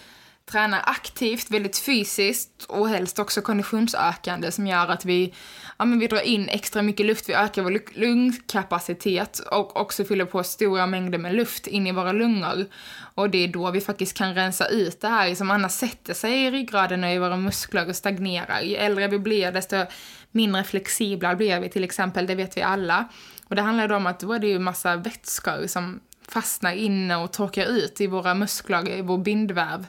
tränar 0.50 0.82
aktivt, 0.86 1.50
väldigt 1.50 1.78
fysiskt 1.78 2.64
och 2.68 2.88
helst 2.88 3.18
också 3.18 3.42
konditionsökande 3.42 4.52
som 4.52 4.66
gör 4.66 4.88
att 4.88 5.04
vi, 5.04 5.34
ja, 5.78 5.84
men 5.84 5.98
vi 5.98 6.06
drar 6.06 6.20
in 6.20 6.48
extra 6.48 6.82
mycket 6.82 7.06
luft, 7.06 7.28
vi 7.28 7.34
ökar 7.34 7.62
vår 7.62 7.98
lungkapacitet 7.98 9.38
och 9.38 9.80
också 9.80 10.04
fyller 10.04 10.24
på 10.24 10.42
stora 10.42 10.86
mängder 10.86 11.18
med 11.18 11.34
luft 11.34 11.66
in 11.66 11.86
i 11.86 11.92
våra 11.92 12.12
lungor. 12.12 12.66
Och 13.14 13.30
det 13.30 13.44
är 13.44 13.48
då 13.48 13.70
vi 13.70 13.80
faktiskt 13.80 14.16
kan 14.16 14.34
rensa 14.34 14.66
ut 14.66 15.00
det 15.00 15.08
här 15.08 15.34
som 15.34 15.50
annars 15.50 15.72
sätter 15.72 16.14
sig 16.14 16.44
i 16.44 16.50
ryggraden 16.50 17.04
och 17.04 17.10
i 17.10 17.18
våra 17.18 17.36
muskler 17.36 17.88
och 17.88 17.96
stagnerar. 17.96 18.60
Ju 18.60 18.76
äldre 18.76 19.08
vi 19.08 19.18
blir 19.18 19.52
desto 19.52 19.76
mindre 20.30 20.64
flexibla 20.64 21.36
blir 21.36 21.60
vi 21.60 21.68
till 21.68 21.84
exempel, 21.84 22.26
det 22.26 22.34
vet 22.34 22.56
vi 22.56 22.62
alla. 22.62 23.08
Och 23.48 23.56
det 23.56 23.62
handlar 23.62 23.88
då 23.88 23.96
om 23.96 24.06
att 24.06 24.20
då 24.20 24.32
är 24.32 24.38
det 24.38 24.46
ju 24.46 24.58
massa 24.58 24.96
vätskor 24.96 25.66
som 25.66 26.00
fastnar 26.28 26.72
inne 26.72 27.16
och 27.16 27.32
torkar 27.32 27.66
ut 27.66 28.00
i 28.00 28.06
våra 28.06 28.34
muskler, 28.34 28.88
i 28.88 29.02
vår 29.02 29.18
bindväv. 29.18 29.86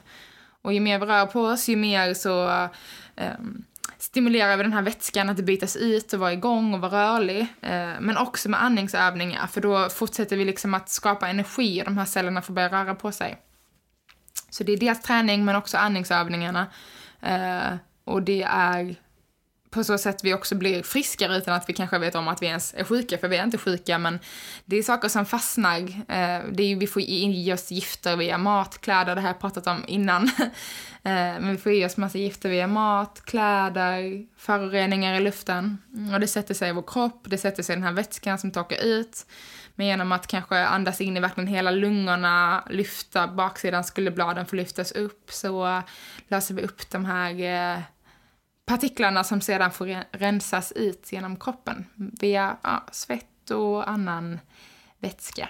Och 0.62 0.72
ju 0.72 0.80
mer 0.80 0.98
vi 0.98 1.06
rör 1.06 1.26
på 1.26 1.40
oss, 1.40 1.68
ju 1.68 1.76
mer 1.76 2.14
så 2.14 2.68
um, 3.16 3.64
stimulerar 3.98 4.56
vi 4.56 4.62
den 4.62 4.72
här 4.72 4.82
vätskan 4.82 5.30
att 5.30 5.36
bytas 5.36 5.76
ut 5.76 6.12
och 6.12 6.20
vara 6.20 6.32
igång 6.32 6.74
och 6.74 6.80
vara 6.80 6.92
rörlig. 6.92 7.40
Uh, 7.40 8.00
men 8.00 8.16
också 8.16 8.48
med 8.48 8.62
andningsövningar, 8.62 9.46
för 9.46 9.60
då 9.60 9.88
fortsätter 9.88 10.36
vi 10.36 10.44
liksom 10.44 10.74
att 10.74 10.88
skapa 10.88 11.28
energi 11.28 11.80
och 11.80 11.84
de 11.84 11.98
här 11.98 12.04
cellerna 12.04 12.42
får 12.42 12.54
börja 12.54 12.68
röra 12.68 12.94
på 12.94 13.12
sig. 13.12 13.38
Så 14.50 14.64
det 14.64 14.72
är 14.72 14.76
dels 14.76 15.02
träning 15.02 15.44
men 15.44 15.56
också 15.56 15.76
andningsövningarna. 15.76 16.66
Uh, 17.26 17.76
och 18.04 18.22
det 18.22 18.42
är 18.42 18.96
på 19.70 19.84
så 19.84 19.98
sätt 19.98 20.24
vi 20.24 20.34
också 20.34 20.54
blir 20.54 20.82
friskare 20.82 21.36
utan 21.36 21.54
att 21.54 21.68
vi 21.68 21.72
kanske 21.72 21.98
vet 21.98 22.14
om 22.14 22.28
att 22.28 22.42
vi 22.42 22.46
ens 22.46 22.74
är 22.76 22.84
sjuka, 22.84 23.18
för 23.18 23.28
vi 23.28 23.36
är 23.36 23.44
inte 23.44 23.58
sjuka, 23.58 23.98
men 23.98 24.18
det 24.64 24.76
är 24.76 24.82
saker 24.82 25.08
som 25.08 25.26
fastnar. 25.26 25.78
Eh, 25.80 26.44
det 26.52 26.62
är, 26.62 26.76
vi 26.76 26.86
får 26.86 27.02
i 27.02 27.52
oss 27.52 27.70
gifter 27.70 28.16
via 28.16 28.38
mat, 28.38 28.80
kläder, 28.80 29.14
det 29.14 29.20
har 29.20 29.28
jag 29.28 29.40
pratat 29.40 29.66
om 29.66 29.84
innan. 29.88 30.30
Eh, 31.02 31.12
men 31.12 31.50
vi 31.50 31.56
får 31.56 31.72
i 31.72 31.84
oss 31.84 31.96
massa 31.96 32.18
gifter 32.18 32.48
via 32.48 32.66
mat, 32.66 33.22
kläder, 33.24 34.26
föroreningar 34.36 35.14
i 35.14 35.20
luften. 35.20 35.78
Mm, 35.94 36.14
och 36.14 36.20
det 36.20 36.26
sätter 36.26 36.54
sig 36.54 36.68
i 36.68 36.72
vår 36.72 36.84
kropp, 36.86 37.22
det 37.24 37.38
sätter 37.38 37.62
sig 37.62 37.72
i 37.72 37.76
den 37.76 37.84
här 37.84 37.92
vätskan 37.92 38.38
som 38.38 38.50
torkar 38.50 38.84
ut. 38.84 39.26
Men 39.74 39.86
genom 39.86 40.12
att 40.12 40.26
kanske 40.26 40.64
andas 40.64 41.00
in 41.00 41.16
i 41.16 41.20
verkligen 41.20 41.48
hela 41.48 41.70
lungorna, 41.70 42.64
lyfta 42.70 43.28
baksidan 43.28 43.84
skulle 43.84 44.10
bladen 44.10 44.46
få 44.46 44.56
lyftas 44.56 44.92
upp, 44.92 45.30
så 45.30 45.82
löser 46.28 46.54
vi 46.54 46.62
upp 46.62 46.90
de 46.90 47.04
här 47.04 47.30
eh, 47.74 47.82
partiklarna 48.70 49.24
som 49.24 49.40
sedan 49.40 49.70
får 49.70 50.18
rensas 50.18 50.72
ut 50.72 51.12
genom 51.12 51.36
kroppen 51.36 51.86
via 51.94 52.56
ja, 52.62 52.86
svett 52.92 53.50
och 53.50 53.90
annan 53.90 54.38
vätska. 54.98 55.48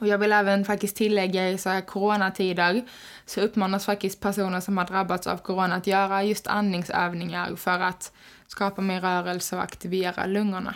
Och 0.00 0.06
jag 0.06 0.18
vill 0.18 0.32
även 0.32 0.64
faktiskt 0.64 0.96
tillägga 0.96 1.50
i 1.50 1.58
så 1.58 1.68
här 1.68 1.80
coronatider 1.80 2.84
så 3.26 3.40
uppmanas 3.40 3.86
faktiskt 3.86 4.20
personer 4.20 4.60
som 4.60 4.78
har 4.78 4.84
drabbats 4.84 5.26
av 5.26 5.36
corona 5.36 5.74
att 5.74 5.86
göra 5.86 6.24
just 6.24 6.46
andningsövningar 6.46 7.56
för 7.56 7.80
att 7.80 8.12
skapa 8.46 8.82
mer 8.82 9.00
rörelse 9.00 9.56
och 9.56 9.62
aktivera 9.62 10.26
lungorna. 10.26 10.74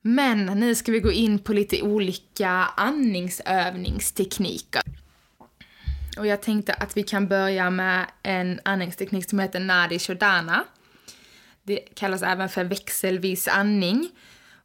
Men 0.00 0.46
nu 0.46 0.74
ska 0.74 0.92
vi 0.92 1.00
gå 1.00 1.12
in 1.12 1.38
på 1.38 1.52
lite 1.52 1.82
olika 1.82 2.50
andningsövningstekniker. 2.76 4.82
Och 6.16 6.26
jag 6.26 6.42
tänkte 6.42 6.74
att 6.74 6.96
vi 6.96 7.02
kan 7.02 7.28
börja 7.28 7.70
med 7.70 8.06
en 8.22 8.60
andningsteknik 8.64 9.30
som 9.30 9.38
heter 9.38 9.60
Nadi 9.60 9.98
Shodana. 9.98 10.64
Det 11.62 11.76
kallas 11.76 12.22
även 12.22 12.48
för 12.48 12.64
växelvis 12.64 13.48
andning. 13.48 14.10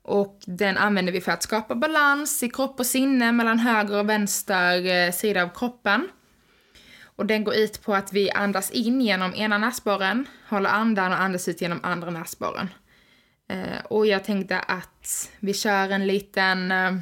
Och 0.02 0.40
den 0.46 0.78
använder 0.78 1.14
vi 1.14 1.22
för 1.22 1.32
att 1.32 1.44
skapa 1.44 1.76
balans 1.76 2.44
i 2.44 2.50
kropp 2.50 2.80
och 2.80 2.86
sinne 2.86 3.32
mellan 3.32 3.60
höger 3.60 4.00
och 4.00 4.10
vänster 4.10 4.86
eh, 4.86 5.12
sida 5.12 5.44
av 5.44 5.50
kroppen. 5.50 6.08
Och 7.04 7.26
den 7.26 7.44
går 7.44 7.56
ut 7.56 7.84
på 7.84 7.96
att 7.96 8.14
vi 8.14 8.32
andas 8.32 8.72
in 8.72 9.02
genom 9.02 9.36
ena 9.36 9.58
näsborren, 9.58 10.26
håller 10.50 10.70
andan 10.70 11.12
och 11.12 11.22
andas 11.22 11.48
ut 11.48 11.62
genom 11.62 11.80
andra 11.84 12.10
näsborren. 12.10 12.70
Eh, 13.50 13.86
och 13.90 14.08
jag 14.08 14.24
tänkte 14.24 14.60
att 14.60 15.32
vi 15.40 15.54
kör 15.54 15.90
en 15.90 16.08
liten 16.08 16.72
eh, 16.72 16.96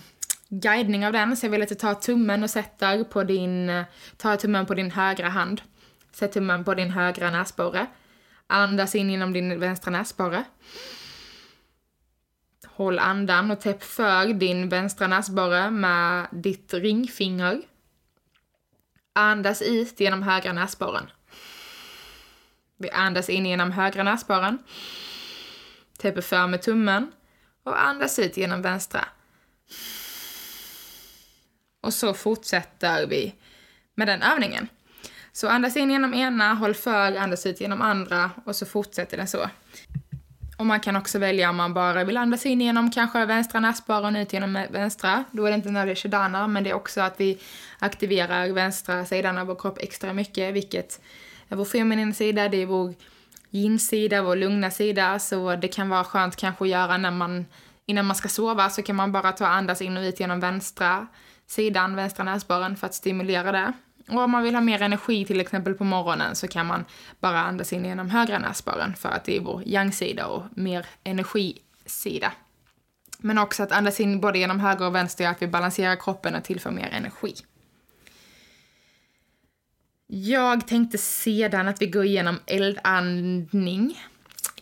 guidning 0.49 1.05
av 1.05 1.13
den. 1.13 1.37
Så 1.37 1.45
jag 1.45 1.51
vill 1.51 1.61
att 1.61 1.69
du 1.69 1.75
tar 1.75 1.93
tummen 1.93 2.43
och 2.43 2.49
sätter 2.49 3.03
på 3.03 3.23
din, 3.23 3.83
tar 4.17 4.37
tummen 4.37 4.65
på 4.65 4.73
din 4.73 4.91
högra 4.91 5.29
hand. 5.29 5.61
Sätt 6.11 6.31
tummen 6.31 6.63
på 6.63 6.73
din 6.73 6.91
högra 6.91 7.31
näsborre. 7.31 7.87
Andas 8.47 8.95
in 8.95 9.09
genom 9.09 9.33
din 9.33 9.59
vänstra 9.59 9.91
näsborre. 9.91 10.43
Håll 12.65 12.99
andan 12.99 13.51
och 13.51 13.61
täpp 13.61 13.83
för 13.83 14.33
din 14.33 14.69
vänstra 14.69 15.07
näsborre 15.07 15.71
med 15.71 16.27
ditt 16.31 16.73
ringfinger. 16.73 17.61
Andas 19.13 19.61
ut 19.61 19.99
genom 19.99 20.23
högra 20.23 20.53
näsborren. 20.53 21.09
Vi 22.77 22.89
andas 22.89 23.29
in 23.29 23.45
genom 23.45 23.71
högra 23.71 24.03
näsborren. 24.03 24.57
Täpper 25.97 26.21
för 26.21 26.47
med 26.47 26.61
tummen 26.61 27.11
och 27.63 27.83
andas 27.83 28.19
ut 28.19 28.37
genom 28.37 28.61
vänstra. 28.61 29.05
Och 31.87 31.93
så 31.93 32.13
fortsätter 32.13 33.07
vi 33.07 33.35
med 33.95 34.07
den 34.07 34.21
övningen. 34.21 34.67
Så 35.31 35.47
andas 35.49 35.77
in 35.77 35.91
genom 35.91 36.13
ena, 36.13 36.53
håll 36.53 36.73
för, 36.73 37.15
andas 37.15 37.45
ut 37.45 37.61
genom 37.61 37.81
andra 37.81 38.31
och 38.45 38.55
så 38.55 38.65
fortsätter 38.65 39.17
den 39.17 39.27
så. 39.27 39.49
Och 40.57 40.65
man 40.65 40.79
kan 40.79 40.95
också 40.95 41.19
välja 41.19 41.49
om 41.49 41.55
man 41.55 41.73
bara 41.73 42.03
vill 42.03 42.17
andas 42.17 42.45
in 42.45 42.61
genom 42.61 42.91
kanske 42.91 43.25
vänstra 43.25 43.59
näsborren 43.59 44.15
ut 44.15 44.33
genom 44.33 44.53
vänstra. 44.69 45.23
Då 45.31 45.45
är 45.45 45.49
det 45.49 45.55
inte 45.55 45.71
när 45.71 45.95
shadana, 45.95 46.47
men 46.47 46.63
det 46.63 46.69
är 46.69 46.73
också 46.73 47.01
att 47.01 47.19
vi 47.19 47.39
aktiverar 47.79 48.49
vänstra 48.49 49.05
sidan 49.05 49.37
av 49.37 49.47
vår 49.47 49.55
kropp 49.55 49.77
extra 49.81 50.13
mycket, 50.13 50.53
vilket 50.53 51.01
är 51.49 51.55
vår 51.55 51.65
feminina 51.65 52.13
sida, 52.13 52.49
det 52.49 52.57
är 52.57 52.65
vår 52.65 52.93
yin-sida, 53.51 54.21
vår 54.21 54.35
lugna 54.35 54.71
sida, 54.71 55.19
så 55.19 55.55
det 55.55 55.67
kan 55.67 55.89
vara 55.89 56.03
skönt 56.03 56.35
kanske 56.35 56.63
att 56.63 56.69
göra 56.69 56.97
när 56.97 57.11
man, 57.11 57.45
innan 57.85 58.05
man 58.05 58.15
ska 58.15 58.29
sova 58.29 58.69
så 58.69 58.81
kan 58.81 58.95
man 58.95 59.11
bara 59.11 59.31
ta 59.31 59.47
andas 59.47 59.81
in 59.81 59.97
och 59.97 60.03
ut 60.03 60.19
genom 60.19 60.39
vänstra 60.39 61.07
sidan, 61.47 61.95
vänstra 61.95 62.23
näsborren, 62.23 62.75
för 62.75 62.87
att 62.87 62.93
stimulera 62.93 63.51
det. 63.51 63.73
Och 64.07 64.21
om 64.21 64.31
man 64.31 64.43
vill 64.43 64.55
ha 64.55 64.61
mer 64.61 64.81
energi 64.81 65.25
till 65.25 65.39
exempel 65.39 65.73
på 65.73 65.83
morgonen 65.83 66.35
så 66.35 66.47
kan 66.47 66.65
man 66.65 66.85
bara 67.19 67.39
andas 67.39 67.73
in 67.73 67.85
genom 67.85 68.09
högra 68.09 68.39
näsborren 68.39 68.95
för 68.95 69.09
att 69.09 69.25
det 69.25 69.37
är 69.37 69.41
vår 69.41 69.63
yang-sida 69.65 70.27
och 70.27 70.43
mer 70.55 70.85
energisida. 71.03 72.31
Men 73.17 73.37
också 73.37 73.63
att 73.63 73.71
andas 73.71 73.99
in 73.99 74.21
både 74.21 74.39
genom 74.39 74.59
höger 74.59 74.85
och 74.85 74.95
vänster 74.95 75.23
gör 75.23 75.31
att 75.31 75.41
vi 75.41 75.47
balanserar 75.47 75.95
kroppen 75.95 76.35
och 76.35 76.43
tillför 76.43 76.71
mer 76.71 76.89
energi. 76.91 77.33
Jag 80.07 80.67
tänkte 80.67 80.97
sedan 80.97 81.67
att 81.67 81.81
vi 81.81 81.87
går 81.87 82.05
igenom 82.05 82.39
eldandning. 82.45 83.99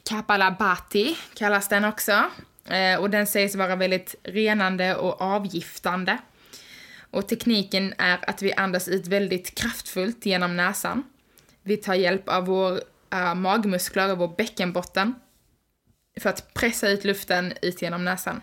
Kapalabhati 0.03 1.17
kallas 1.33 1.69
den 1.69 1.85
också. 1.85 2.23
Eh, 2.65 2.99
och 2.99 3.09
den 3.09 3.27
sägs 3.27 3.55
vara 3.55 3.75
väldigt 3.75 4.15
renande 4.23 4.95
och 4.95 5.21
avgiftande. 5.21 6.17
Och 7.15 7.27
tekniken 7.27 7.93
är 7.97 8.29
att 8.29 8.41
vi 8.41 8.53
andas 8.53 8.87
ut 8.87 9.07
väldigt 9.07 9.55
kraftfullt 9.55 10.25
genom 10.25 10.57
näsan. 10.57 11.03
Vi 11.63 11.77
tar 11.77 11.93
hjälp 11.93 12.29
av 12.29 12.45
vår 12.45 12.71
uh, 13.13 13.35
magmuskler 13.35 14.11
och 14.11 14.17
vår 14.17 14.35
bäckenbotten 14.37 15.15
för 16.19 16.29
att 16.29 16.53
pressa 16.53 16.89
ut 16.89 17.03
luften 17.03 17.53
ut 17.61 17.81
genom 17.81 18.05
näsan. 18.05 18.41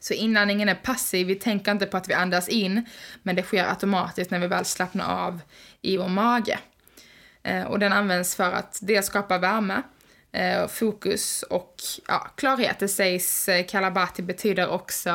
Så 0.00 0.14
inandningen 0.14 0.68
är 0.68 0.74
passiv, 0.74 1.26
vi 1.26 1.34
tänker 1.34 1.72
inte 1.72 1.86
på 1.86 1.96
att 1.96 2.08
vi 2.08 2.14
andas 2.14 2.48
in, 2.48 2.84
men 3.22 3.36
det 3.36 3.42
sker 3.42 3.64
automatiskt 3.64 4.30
när 4.30 4.38
vi 4.38 4.46
väl 4.46 4.64
slappnar 4.64 5.26
av 5.26 5.40
i 5.82 5.96
vår 5.96 6.08
mage. 6.08 6.58
Eh, 7.42 7.64
och 7.64 7.78
den 7.78 7.92
används 7.92 8.36
för 8.36 8.52
att 8.52 8.78
dels 8.82 9.06
skapa 9.06 9.38
värme, 9.38 9.82
eh, 10.32 10.66
fokus 10.66 11.42
och 11.42 11.76
ja, 12.08 12.18
klarhet. 12.36 12.78
Det 12.78 12.88
sägs, 12.88 13.48
kalabati 13.68 14.22
betyder 14.22 14.68
också 14.68 15.10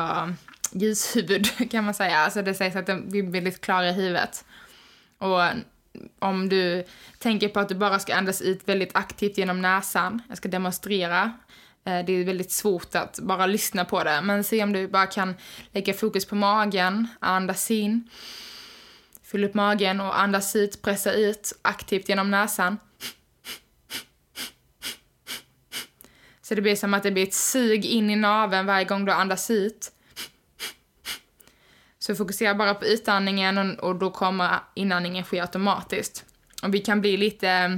ljushuvud 0.72 1.48
kan 1.70 1.84
man 1.84 1.94
säga. 1.94 2.18
Alltså 2.18 2.42
det 2.42 2.54
sägs 2.54 2.76
att 2.76 2.86
den 2.86 3.10
blir 3.10 3.22
väldigt 3.22 3.60
klar 3.60 3.82
i 3.82 3.92
huvudet. 3.92 4.44
Och 5.18 5.40
om 6.18 6.48
du 6.48 6.84
tänker 7.18 7.48
på 7.48 7.60
att 7.60 7.68
du 7.68 7.74
bara 7.74 7.98
ska 7.98 8.14
andas 8.14 8.42
ut 8.42 8.68
väldigt 8.68 8.96
aktivt 8.96 9.38
genom 9.38 9.62
näsan, 9.62 10.22
jag 10.28 10.36
ska 10.36 10.48
demonstrera, 10.48 11.32
eh, 11.84 12.04
det 12.06 12.12
är 12.12 12.24
väldigt 12.24 12.50
svårt 12.50 12.94
att 12.94 13.18
bara 13.22 13.46
lyssna 13.46 13.84
på 13.84 14.04
det, 14.04 14.20
men 14.22 14.44
se 14.44 14.62
om 14.62 14.72
du 14.72 14.88
bara 14.88 15.06
kan 15.06 15.34
lägga 15.72 15.94
fokus 15.94 16.24
på 16.24 16.34
magen, 16.34 17.08
andas 17.20 17.70
in, 17.70 18.10
fyll 19.22 19.44
upp 19.44 19.54
magen 19.54 20.00
och 20.00 20.20
andas 20.20 20.56
ut, 20.56 20.82
pressa 20.82 21.12
ut 21.12 21.52
aktivt 21.62 22.08
genom 22.08 22.30
näsan. 22.30 22.78
Så 26.42 26.54
det 26.54 26.62
blir 26.62 26.76
som 26.76 26.94
att 26.94 27.02
det 27.02 27.10
blir 27.10 27.22
ett 27.22 27.34
sug 27.34 27.84
in 27.84 28.10
i 28.10 28.16
naveln 28.16 28.66
varje 28.66 28.84
gång 28.84 29.04
du 29.04 29.12
andas 29.12 29.50
ut. 29.50 29.92
Så 32.10 32.16
fokusera 32.16 32.54
bara 32.54 32.74
på 32.74 32.86
utandningen 32.86 33.58
och, 33.58 33.88
och 33.88 33.96
då 33.96 34.10
kommer 34.10 34.58
inandningen 34.74 35.24
ske 35.24 35.40
automatiskt. 35.40 36.24
Och 36.62 36.74
vi 36.74 36.78
kan 36.78 37.00
bli 37.00 37.16
lite 37.16 37.48
eh, 37.48 37.70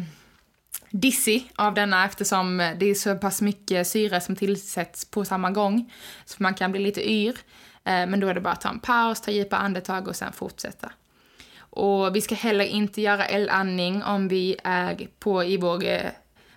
dizzy 0.90 1.42
av 1.56 1.74
denna 1.74 2.04
eftersom 2.04 2.56
det 2.56 2.86
är 2.86 2.94
så 2.94 3.16
pass 3.16 3.42
mycket 3.42 3.86
syre 3.86 4.20
som 4.20 4.36
tillsätts 4.36 5.04
på 5.04 5.24
samma 5.24 5.50
gång. 5.50 5.92
Så 6.24 6.42
man 6.42 6.54
kan 6.54 6.72
bli 6.72 6.80
lite 6.80 7.10
yr. 7.10 7.38
Eh, 7.84 8.06
men 8.06 8.20
då 8.20 8.28
är 8.28 8.34
det 8.34 8.40
bara 8.40 8.52
att 8.52 8.60
ta 8.60 8.68
en 8.68 8.80
paus, 8.80 9.20
ta 9.20 9.30
djupa 9.30 9.56
andetag 9.56 10.08
och 10.08 10.16
sen 10.16 10.32
fortsätta. 10.32 10.92
Och 11.58 12.16
vi 12.16 12.20
ska 12.20 12.34
heller 12.34 12.64
inte 12.64 13.00
göra 13.00 13.26
eldandning 13.26 14.02
om 14.02 14.28
vi 14.28 14.56
är 14.64 15.08
på 15.18 15.44
i 15.44 15.56
vår 15.56 15.84
eh, 15.84 16.10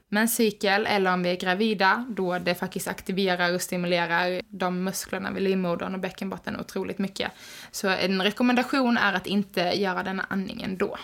menscykel 0.09 0.85
eller 0.85 1.13
om 1.13 1.23
vi 1.23 1.29
är 1.29 1.35
gravida 1.35 2.05
då 2.09 2.39
det 2.39 2.55
faktiskt 2.55 2.87
aktiverar 2.87 3.53
och 3.53 3.61
stimulerar 3.61 4.41
de 4.49 4.83
musklerna 4.83 5.31
vid 5.31 5.43
livmodern 5.43 5.93
och 5.93 5.99
bäckenbotten 5.99 6.59
otroligt 6.59 6.97
mycket. 6.97 7.31
Så 7.71 7.87
en 7.87 8.21
rekommendation 8.21 8.97
är 8.97 9.13
att 9.13 9.27
inte 9.27 9.61
göra 9.61 10.03
denna 10.03 10.25
andningen 10.29 10.77
då. 10.77 10.97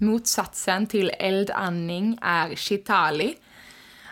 Motsatsen 0.00 0.86
till 0.86 1.10
eldandning 1.18 2.18
är 2.22 2.56
shitali, 2.56 3.34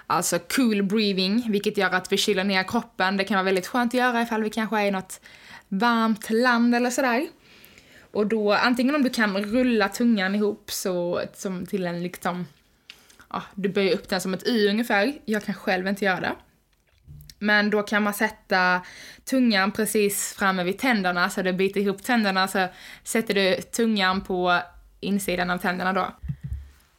alltså 0.06 0.38
cool 0.38 0.82
breathing, 0.82 1.52
vilket 1.52 1.76
gör 1.76 1.90
att 1.90 2.12
vi 2.12 2.16
kyler 2.16 2.44
ner 2.44 2.62
kroppen. 2.62 3.16
Det 3.16 3.24
kan 3.24 3.34
vara 3.34 3.44
väldigt 3.44 3.66
skönt 3.66 3.94
att 3.94 3.98
göra 3.98 4.22
ifall 4.22 4.42
vi 4.42 4.50
kanske 4.50 4.80
är 4.80 4.86
i 4.86 4.90
något 4.90 5.20
varmt 5.68 6.30
land 6.30 6.74
eller 6.74 6.90
sådär. 6.90 7.28
Och 8.12 8.26
då, 8.26 8.52
antingen 8.52 8.94
om 8.94 9.02
du 9.02 9.10
kan 9.10 9.38
rulla 9.38 9.88
tungan 9.88 10.34
ihop 10.34 10.70
så, 10.70 11.22
som 11.34 11.66
till 11.66 11.86
en 11.86 12.02
liksom, 12.02 12.46
ja, 13.32 13.42
du 13.54 13.68
böjer 13.68 13.94
upp 13.94 14.08
den 14.08 14.20
som 14.20 14.34
ett 14.34 14.46
Y 14.46 14.68
ungefär. 14.68 15.12
Jag 15.24 15.44
kan 15.44 15.54
själv 15.54 15.88
inte 15.88 16.04
göra 16.04 16.20
det. 16.20 16.34
Men 17.38 17.70
då 17.70 17.82
kan 17.82 18.02
man 18.02 18.14
sätta 18.14 18.80
tungan 19.24 19.72
precis 19.72 20.34
framme 20.38 20.64
vid 20.64 20.78
tänderna 20.78 21.30
så 21.30 21.42
det 21.42 21.52
biter 21.52 21.80
ihop 21.80 22.02
tänderna 22.02 22.48
så 22.48 22.68
sätter 23.04 23.34
du 23.34 23.62
tungan 23.62 24.20
på 24.20 24.58
insidan 25.00 25.50
av 25.50 25.58
tänderna 25.58 25.92
då. 25.92 26.08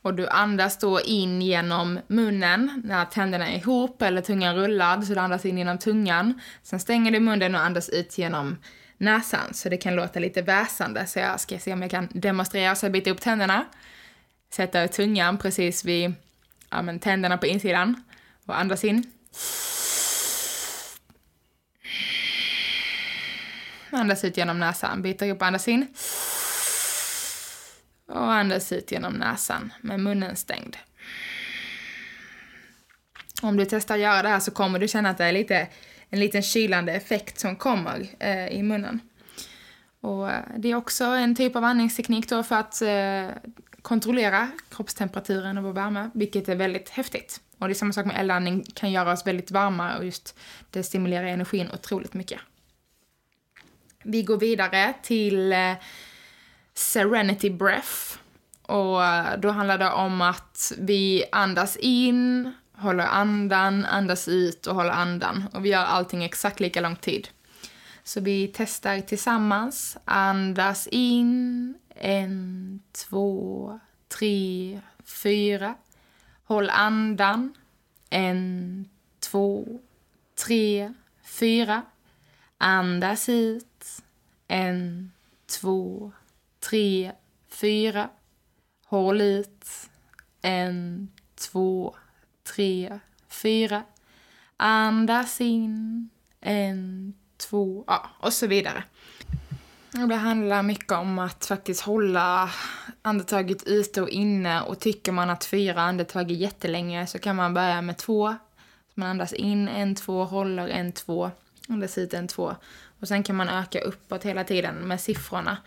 Och 0.01 0.13
du 0.13 0.27
andas 0.27 0.79
då 0.79 1.01
in 1.01 1.41
genom 1.41 1.99
munnen 2.07 2.81
när 2.85 3.05
tänderna 3.05 3.47
är 3.47 3.57
ihop 3.57 4.01
eller 4.01 4.21
tungan 4.21 4.55
rullad, 4.55 5.07
så 5.07 5.13
du 5.13 5.19
andas 5.19 5.45
in 5.45 5.57
genom 5.57 5.77
tungan. 5.77 6.41
Sen 6.63 6.79
stänger 6.79 7.11
du 7.11 7.19
munnen 7.19 7.55
och 7.55 7.61
andas 7.61 7.89
ut 7.89 8.17
genom 8.17 8.57
näsan, 8.97 9.53
så 9.53 9.69
det 9.69 9.77
kan 9.77 9.95
låta 9.95 10.19
lite 10.19 10.41
väsande. 10.41 11.05
Så 11.05 11.19
jag 11.19 11.39
ska 11.39 11.59
se 11.59 11.73
om 11.73 11.81
jag 11.81 11.91
kan 11.91 12.07
demonstrera. 12.11 12.75
Så 12.75 12.85
jag 12.85 12.93
biter 12.93 13.11
upp 13.11 13.21
tänderna, 13.21 13.65
sätter 14.53 14.87
tungan 14.87 15.37
precis 15.37 15.85
vid 15.85 16.13
ja, 16.73 16.81
men, 16.81 16.99
tänderna 16.99 17.37
på 17.37 17.45
insidan 17.45 18.03
och 18.45 18.59
andas 18.59 18.83
in. 18.83 19.03
Andas 23.91 24.23
ut 24.23 24.37
genom 24.37 24.59
näsan, 24.59 25.01
biter 25.01 25.25
ihop, 25.25 25.41
andas 25.41 25.67
in. 25.67 25.87
Och 28.07 28.33
andas 28.33 28.71
ut 28.71 28.91
genom 28.91 29.13
näsan 29.13 29.73
med 29.81 29.99
munnen 29.99 30.35
stängd. 30.35 30.77
Om 33.41 33.57
du 33.57 33.65
testar 33.65 33.95
att 33.95 34.01
göra 34.01 34.21
det 34.21 34.29
här 34.29 34.39
så 34.39 34.51
kommer 34.51 34.79
du 34.79 34.87
känna 34.87 35.09
att 35.09 35.17
det 35.17 35.25
är 35.25 35.31
lite, 35.31 35.67
en 36.09 36.19
liten 36.19 36.41
kylande 36.41 36.93
effekt 36.93 37.39
som 37.39 37.55
kommer 37.55 38.07
eh, 38.19 38.47
i 38.47 38.63
munnen. 38.63 38.99
Och 40.01 40.31
eh, 40.31 40.43
det 40.57 40.71
är 40.71 40.75
också 40.75 41.03
en 41.03 41.35
typ 41.35 41.55
av 41.55 41.63
andningsteknik 41.63 42.29
då 42.29 42.43
för 42.43 42.55
att 42.55 42.81
eh, 42.81 43.53
kontrollera 43.83 44.51
kroppstemperaturen 44.69 45.57
och 45.57 45.63
vår 45.63 45.73
värme, 45.73 46.09
vilket 46.13 46.49
är 46.49 46.55
väldigt 46.55 46.89
häftigt. 46.89 47.41
Och 47.59 47.67
det 47.67 47.71
är 47.71 47.75
samma 47.75 47.93
sak 47.93 48.05
med 48.05 48.19
eldandning, 48.19 48.63
kan 48.73 48.91
göra 48.91 49.11
oss 49.11 49.27
väldigt 49.27 49.51
varma 49.51 49.97
och 49.97 50.05
just 50.05 50.39
det 50.69 50.83
stimulerar 50.83 51.25
energin 51.25 51.69
otroligt 51.73 52.13
mycket. 52.13 52.39
Vi 54.03 54.23
går 54.23 54.37
vidare 54.37 54.93
till 55.03 55.53
eh, 55.53 55.73
Serenity 56.73 57.49
Breath. 57.49 58.17
Och 58.61 59.05
eh, 59.05 59.39
då 59.39 59.49
handlar 59.49 59.77
det 59.77 59.91
om 59.91 60.21
att 60.21 60.71
vi 60.77 61.23
andas 61.31 61.77
in, 61.77 62.53
håller 62.73 63.05
andan, 63.05 63.85
andas 63.85 64.27
ut 64.27 64.67
och 64.67 64.75
håller 64.75 64.91
andan. 64.91 65.43
Och 65.53 65.65
vi 65.65 65.69
gör 65.69 65.85
allting 65.85 66.23
exakt 66.23 66.59
lika 66.59 66.81
lång 66.81 66.95
tid. 66.95 67.27
Så 68.03 68.21
vi 68.21 68.51
testar 68.55 69.01
tillsammans. 69.01 69.97
Andas 70.05 70.87
in. 70.87 71.75
En, 72.05 72.81
två, 72.91 73.79
tre, 74.07 74.81
fyra. 75.03 75.75
Håll 76.43 76.69
andan. 76.69 77.53
En, 78.09 78.89
två, 79.19 79.79
tre, 80.45 80.93
fyra. 81.23 81.81
Andas 82.57 83.29
ut. 83.29 83.85
En, 84.47 85.11
två, 85.45 86.11
tre, 86.59 87.11
fyra. 87.47 88.09
Håll 88.85 89.21
ut. 89.21 89.65
En, 90.41 91.11
två, 91.35 91.95
tre, 92.55 92.99
fyra. 93.27 93.83
Andas 94.57 95.41
in. 95.41 96.09
En, 96.39 97.13
två, 97.37 97.83
ja, 97.87 98.09
och 98.19 98.33
så 98.33 98.47
vidare. 98.47 98.83
Det 99.93 100.15
handlar 100.15 100.63
mycket 100.63 100.91
om 100.91 101.19
att 101.19 101.45
faktiskt 101.45 101.81
hålla 101.81 102.49
andetaget 103.01 103.63
ute 103.67 104.01
och 104.01 104.09
inne 104.09 104.61
och 104.61 104.79
tycker 104.79 105.11
man 105.11 105.29
att 105.29 105.45
fyra 105.45 105.81
andetag 105.81 106.31
är 106.31 106.35
jättelänge 106.35 107.07
så 107.07 107.19
kan 107.19 107.35
man 107.35 107.53
börja 107.53 107.81
med 107.81 107.97
två. 107.97 108.35
Så 108.93 108.99
man 108.99 109.09
andas 109.09 109.33
in 109.33 109.67
en, 109.67 109.95
två, 109.95 110.23
håller 110.23 110.67
en, 110.67 110.91
två, 110.91 111.31
andas 111.69 111.97
ut 111.97 112.13
en, 112.13 112.27
två. 112.27 112.55
Och 112.99 113.07
sen 113.07 113.23
kan 113.23 113.35
man 113.35 113.49
öka 113.49 113.81
uppåt 113.81 114.23
hela 114.23 114.43
tiden 114.43 114.75
med 114.75 115.01
siffrorna. 115.01 115.57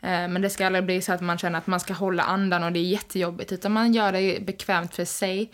Eh, 0.00 0.28
men 0.28 0.42
det 0.42 0.50
ska 0.50 0.66
aldrig 0.66 0.84
bli 0.84 1.02
så 1.02 1.12
att 1.12 1.20
man 1.20 1.38
känner 1.38 1.58
att 1.58 1.66
man 1.66 1.80
ska 1.80 1.94
hålla 1.94 2.22
andan 2.22 2.64
och 2.64 2.72
det 2.72 2.78
är 2.78 2.84
jättejobbigt, 2.84 3.52
utan 3.52 3.72
man 3.72 3.94
gör 3.94 4.12
det 4.12 4.46
bekvämt 4.46 4.94
för 4.94 5.04
sig. 5.04 5.52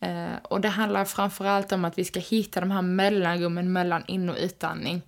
Eh, 0.00 0.34
och 0.42 0.60
det 0.60 0.68
handlar 0.68 1.04
framförallt 1.04 1.72
om 1.72 1.84
att 1.84 1.98
vi 1.98 2.04
ska 2.04 2.20
hitta 2.20 2.60
de 2.60 2.70
här 2.70 2.82
mellanrummen 2.82 3.72
mellan 3.72 4.04
in 4.06 4.28
och 4.28 4.36
utandning. 4.38 5.02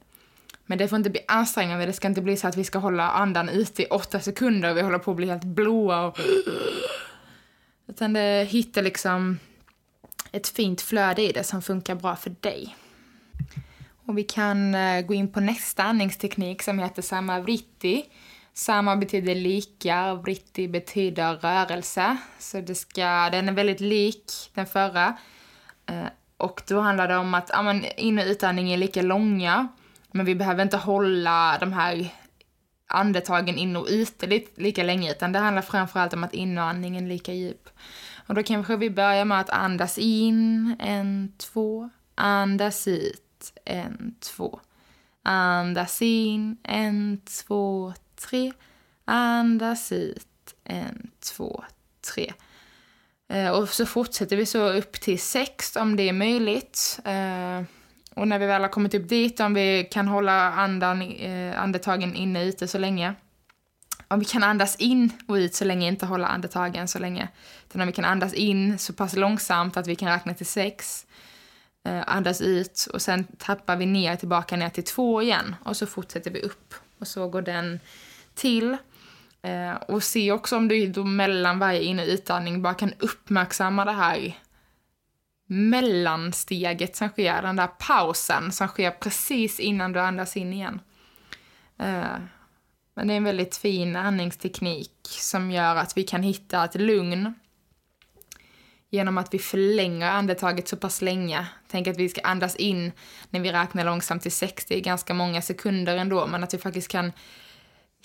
Men 0.66 0.78
det 0.78 0.88
får 0.88 0.96
inte 0.96 1.10
bli 1.10 1.20
ansträngande, 1.28 1.86
det 1.86 1.92
ska 1.92 2.08
inte 2.08 2.22
bli 2.22 2.36
så 2.36 2.48
att 2.48 2.56
vi 2.56 2.64
ska 2.64 2.78
hålla 2.78 3.10
andan 3.10 3.48
ute 3.48 3.82
i 3.82 3.86
åtta 3.86 4.20
sekunder 4.20 4.70
och 4.70 4.76
vi 4.76 4.82
håller 4.82 4.98
på 4.98 5.10
att 5.10 5.16
bli 5.16 5.26
helt 5.26 5.44
blåa 5.44 6.06
och... 6.06 6.18
Utan 7.88 8.12
det 8.12 8.48
hittar 8.48 8.82
liksom 8.82 9.38
ett 10.32 10.48
fint 10.48 10.80
flöde 10.80 11.22
i 11.22 11.32
det 11.32 11.44
som 11.44 11.62
funkar 11.62 11.94
bra 11.94 12.16
för 12.16 12.34
dig. 12.40 12.76
Och 14.06 14.18
vi 14.18 14.22
kan 14.22 14.74
eh, 14.74 15.00
gå 15.00 15.14
in 15.14 15.32
på 15.32 15.40
nästa 15.40 15.82
andningsteknik 15.82 16.62
som 16.62 16.78
heter 16.78 17.02
Samavritti. 17.02 18.04
Sama 18.52 18.96
betyder 18.96 19.34
lika 19.34 20.12
och 20.12 20.22
vritti 20.22 20.68
betyder 20.68 21.34
rörelse. 21.34 22.16
Så 22.38 22.60
det 22.60 22.74
ska, 22.74 23.30
den 23.30 23.48
är 23.48 23.52
väldigt 23.52 23.80
lik 23.80 24.32
den 24.54 24.66
förra. 24.66 25.16
Eh, 25.86 26.06
och 26.36 26.62
då 26.68 26.80
handlar 26.80 27.08
det 27.08 27.16
om 27.16 27.34
att 27.34 27.50
ja, 27.52 27.62
men 27.62 27.84
in 27.84 28.18
och 28.18 28.24
utandning 28.26 28.72
är 28.72 28.76
lika 28.76 29.02
långa. 29.02 29.68
Men 30.16 30.26
vi 30.26 30.34
behöver 30.34 30.62
inte 30.62 30.76
hålla 30.76 31.58
de 31.60 31.72
här 31.72 32.08
andetagen 32.88 33.58
in 33.58 33.76
och 33.76 33.86
ute 33.90 34.42
lika 34.54 34.82
länge, 34.82 35.10
utan 35.10 35.32
det 35.32 35.38
handlar 35.38 35.62
framförallt 35.62 36.12
om 36.12 36.24
att 36.24 36.34
inandningen 36.34 37.04
är 37.04 37.08
lika 37.08 37.32
djup. 37.32 37.68
Och 38.26 38.34
då 38.34 38.42
kanske 38.42 38.76
vi 38.76 38.90
börjar 38.90 39.24
med 39.24 39.40
att 39.40 39.50
andas 39.50 39.98
in, 39.98 40.76
en, 40.78 41.32
två, 41.38 41.90
andas 42.14 42.88
ut, 42.88 43.52
en, 43.64 44.14
två. 44.20 44.60
Andas 45.22 46.02
in, 46.02 46.56
en, 46.62 47.20
två, 47.20 47.92
tre. 48.28 48.52
Andas 49.04 49.92
ut, 49.92 50.54
en, 50.64 51.10
två, 51.20 51.64
tre. 52.14 52.32
Eh, 53.28 53.50
och 53.50 53.68
så 53.68 53.86
fortsätter 53.86 54.36
vi 54.36 54.46
så 54.46 54.72
upp 54.72 54.92
till 54.92 55.20
sex 55.20 55.76
om 55.76 55.96
det 55.96 56.08
är 56.08 56.12
möjligt. 56.12 57.00
Eh, 57.04 57.62
och 58.16 58.28
när 58.28 58.38
vi 58.38 58.46
väl 58.46 58.62
har 58.62 58.68
kommit 58.68 58.94
upp 58.94 59.08
dit, 59.08 59.40
om 59.40 59.54
vi 59.54 59.88
kan 59.90 60.08
hålla 60.08 60.52
andan, 60.52 61.02
eh, 61.02 61.62
andetagen 61.62 62.14
inne 62.14 62.44
ute 62.44 62.68
så 62.68 62.78
länge. 62.78 63.14
Om 64.08 64.18
vi 64.18 64.24
kan 64.24 64.42
andas 64.42 64.76
in 64.76 65.10
och 65.28 65.34
ut 65.34 65.54
så 65.54 65.64
länge, 65.64 65.88
inte 65.88 66.06
hålla 66.06 66.26
andetagen 66.26 66.88
så 66.88 66.98
länge. 66.98 67.28
Utan 67.68 67.80
om 67.80 67.86
vi 67.86 67.92
kan 67.92 68.04
andas 68.04 68.34
in 68.34 68.78
så 68.78 68.92
pass 68.92 69.16
långsamt 69.16 69.76
att 69.76 69.86
vi 69.86 69.96
kan 69.96 70.08
räkna 70.08 70.34
till 70.34 70.46
sex. 70.46 71.06
Eh, 71.84 72.02
andas 72.06 72.40
ut 72.40 72.88
och 72.92 73.02
sen 73.02 73.24
tappar 73.24 73.76
vi 73.76 73.86
ner 73.86 74.16
tillbaka 74.16 74.56
ner 74.56 74.68
till 74.68 74.84
två 74.84 75.22
igen. 75.22 75.56
Och 75.64 75.76
så 75.76 75.86
fortsätter 75.86 76.30
vi 76.30 76.40
upp. 76.40 76.74
Och 76.98 77.08
så 77.08 77.28
går 77.28 77.42
den 77.42 77.80
till. 78.34 78.76
Eh, 79.42 79.72
och 79.72 80.02
se 80.02 80.32
också 80.32 80.56
om 80.56 80.68
du 80.68 80.86
då 80.86 81.04
mellan 81.04 81.58
varje 81.58 81.82
in 81.82 81.98
och 81.98 82.06
utandning 82.06 82.62
bara 82.62 82.74
kan 82.74 82.92
uppmärksamma 82.98 83.84
det 83.84 83.92
här 83.92 84.34
mellansteget 85.46 86.96
som 86.96 87.08
sker, 87.08 87.42
den 87.42 87.56
där 87.56 87.66
pausen 87.66 88.52
som 88.52 88.68
sker 88.68 88.90
precis 88.90 89.60
innan 89.60 89.92
du 89.92 90.00
andas 90.00 90.36
in 90.36 90.52
igen. 90.52 90.80
Uh, 91.82 92.18
men 92.94 93.08
det 93.08 93.14
är 93.14 93.16
en 93.16 93.24
väldigt 93.24 93.56
fin 93.56 93.96
andningsteknik 93.96 94.92
som 95.04 95.50
gör 95.50 95.76
att 95.76 95.96
vi 95.96 96.02
kan 96.02 96.22
hitta 96.22 96.64
ett 96.64 96.74
lugn 96.74 97.34
genom 98.90 99.18
att 99.18 99.34
vi 99.34 99.38
förlänger 99.38 100.10
andetaget 100.10 100.68
så 100.68 100.76
pass 100.76 101.02
länge. 101.02 101.46
Tänk 101.68 101.86
att 101.86 101.96
vi 101.96 102.08
ska 102.08 102.20
andas 102.20 102.56
in 102.56 102.92
när 103.30 103.40
vi 103.40 103.52
räknar 103.52 103.84
långsamt 103.84 104.22
till 104.22 104.32
60, 104.32 104.80
ganska 104.80 105.14
många 105.14 105.42
sekunder 105.42 105.96
ändå, 105.96 106.26
men 106.26 106.44
att 106.44 106.54
vi 106.54 106.58
faktiskt 106.58 106.88
kan 106.88 107.12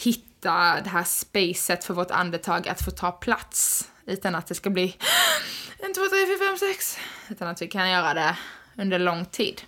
hitta 0.03 0.81
det 0.83 0.89
här 0.89 1.03
spacet 1.03 1.83
för 1.83 1.93
vårt 1.93 2.11
andetag 2.11 2.67
att 2.67 2.81
få 2.81 2.91
ta 2.91 3.11
plats 3.11 3.90
utan 4.05 4.35
att 4.35 4.47
det 4.47 4.55
ska 4.55 4.69
bli 4.69 4.97
en, 5.79 5.93
två, 5.93 6.01
tre, 6.01 6.25
fyra, 6.25 6.47
fem, 6.47 6.57
sex. 6.57 6.97
Utan 7.29 7.47
att 7.47 7.61
vi 7.61 7.67
kan 7.67 7.89
göra 7.89 8.13
det 8.13 8.37
under 8.77 8.99
lång 8.99 9.25
tid. 9.25 9.61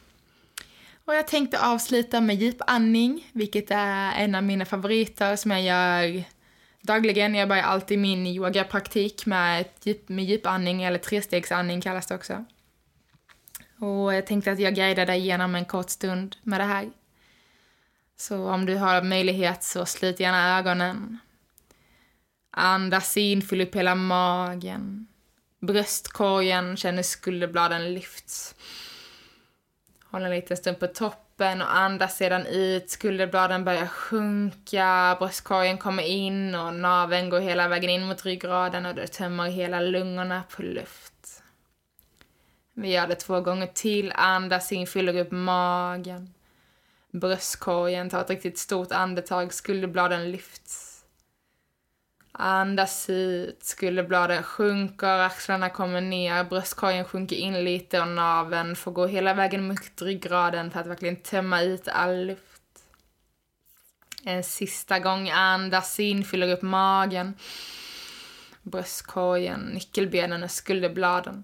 Och 1.06 1.16
jag 1.16 1.28
tänkte 1.28 1.66
avsluta 1.66 2.22
med 2.22 2.36
djupandning, 2.36 3.30
vilket 3.34 3.72
är 3.72 4.12
en 4.12 4.36
av 4.36 4.44
mina 4.44 4.66
favoriter 4.66 5.36
som 5.36 5.52
jag 5.52 5.62
gör 5.62 6.24
dagligen. 6.82 7.36
Jag 7.36 7.50
börjar 7.50 7.64
alltid 7.64 8.00
min 8.00 8.28
yogapraktik 8.28 9.26
med, 9.26 9.66
djup, 9.84 10.10
med 10.10 10.26
djupandning, 10.26 10.84
eller 10.84 11.00
trestegsandning 11.00 11.82
kallas 11.82 12.08
det 12.08 12.16
också. 12.16 12.46
Och 13.80 14.14
jag 14.14 14.28
tänkte 14.28 14.52
att 14.52 14.60
jag 14.60 14.76
guidar 14.76 15.06
dig 15.06 15.20
igenom 15.20 15.56
en 15.56 15.66
kort 15.66 15.90
stund 15.90 16.36
med 16.44 16.60
det 16.60 16.64
här. 16.64 16.92
Så 18.18 18.50
om 18.50 18.66
du 18.66 18.76
har 18.76 19.02
möjlighet 19.02 19.64
så 19.64 19.86
slut 19.86 20.20
gärna 20.20 20.58
ögonen. 20.60 21.20
Andas 22.56 23.18
in, 23.18 23.42
fyll 23.42 23.62
upp 23.62 23.76
hela 23.76 23.96
magen. 23.96 25.08
Bröstkorgen, 25.60 26.78
känner 26.78 27.04
skulderbladen 27.04 27.94
lyfts. 27.94 28.56
Håll 30.04 30.24
en 30.24 30.32
liten 30.32 30.58
stund 30.58 30.80
på 30.80 30.88
toppen 30.88 31.62
och 31.62 31.76
andas 31.76 32.18
sedan 32.18 32.46
ut. 32.46 32.90
Skulderbladen 32.90 33.66
börjar 33.66 33.88
sjunka, 33.88 35.16
bröstkorgen 35.20 35.78
kommer 35.78 36.04
in 36.04 36.56
och 36.56 36.74
naveln 36.74 37.30
går 37.30 37.40
hela 37.40 37.68
vägen 37.68 37.90
in 37.90 38.06
mot 38.06 38.26
ryggraden 38.26 38.86
och 38.86 38.96
du 38.96 39.08
tömmer 39.08 39.50
hela 39.50 39.80
lungorna 39.80 40.44
på 40.56 40.62
luft. 40.62 41.44
Vi 42.74 42.92
gör 42.92 43.08
det 43.08 43.16
två 43.16 43.42
gånger 43.42 43.68
till. 43.68 44.12
Andas 44.16 44.72
in, 44.72 44.88
fyller 44.88 45.18
upp 45.18 45.32
magen. 45.32 46.34
Bröstkorgen, 47.12 48.10
tar 48.10 48.22
ett 48.22 48.30
riktigt 48.30 48.58
stort 48.58 48.92
andetag, 48.92 49.54
skulderbladen 49.54 50.32
lyfts. 50.32 50.83
Andas 52.36 53.10
ut, 53.10 53.64
skulderbladen 53.64 54.44
sjunker, 54.44 55.20
axlarna 55.20 55.70
kommer 55.70 56.02
ner, 56.02 56.44
bröstkorgen 56.44 57.06
sjunker 57.06 57.36
in 57.36 57.64
lite 57.64 58.02
och 58.02 58.08
naveln 58.08 58.76
får 58.76 58.92
gå 58.92 59.06
hela 59.08 59.34
vägen 59.34 59.68
mot 59.68 60.02
ryggraden 60.02 60.72
för 60.72 60.80
att 60.80 60.88
verkligen 60.88 61.16
tömma 61.16 61.62
ut 61.62 61.88
all 61.88 62.26
luft. 62.26 62.62
En 64.24 64.44
sista 64.44 65.00
gång 65.00 65.30
andas 65.30 66.00
in, 66.00 66.24
fyller 66.24 66.54
upp 66.54 66.62
magen, 66.62 67.34
bröstkorgen, 68.62 69.60
nyckelbenen 69.60 70.44
och 70.44 70.52
skulderbladen. 70.52 71.44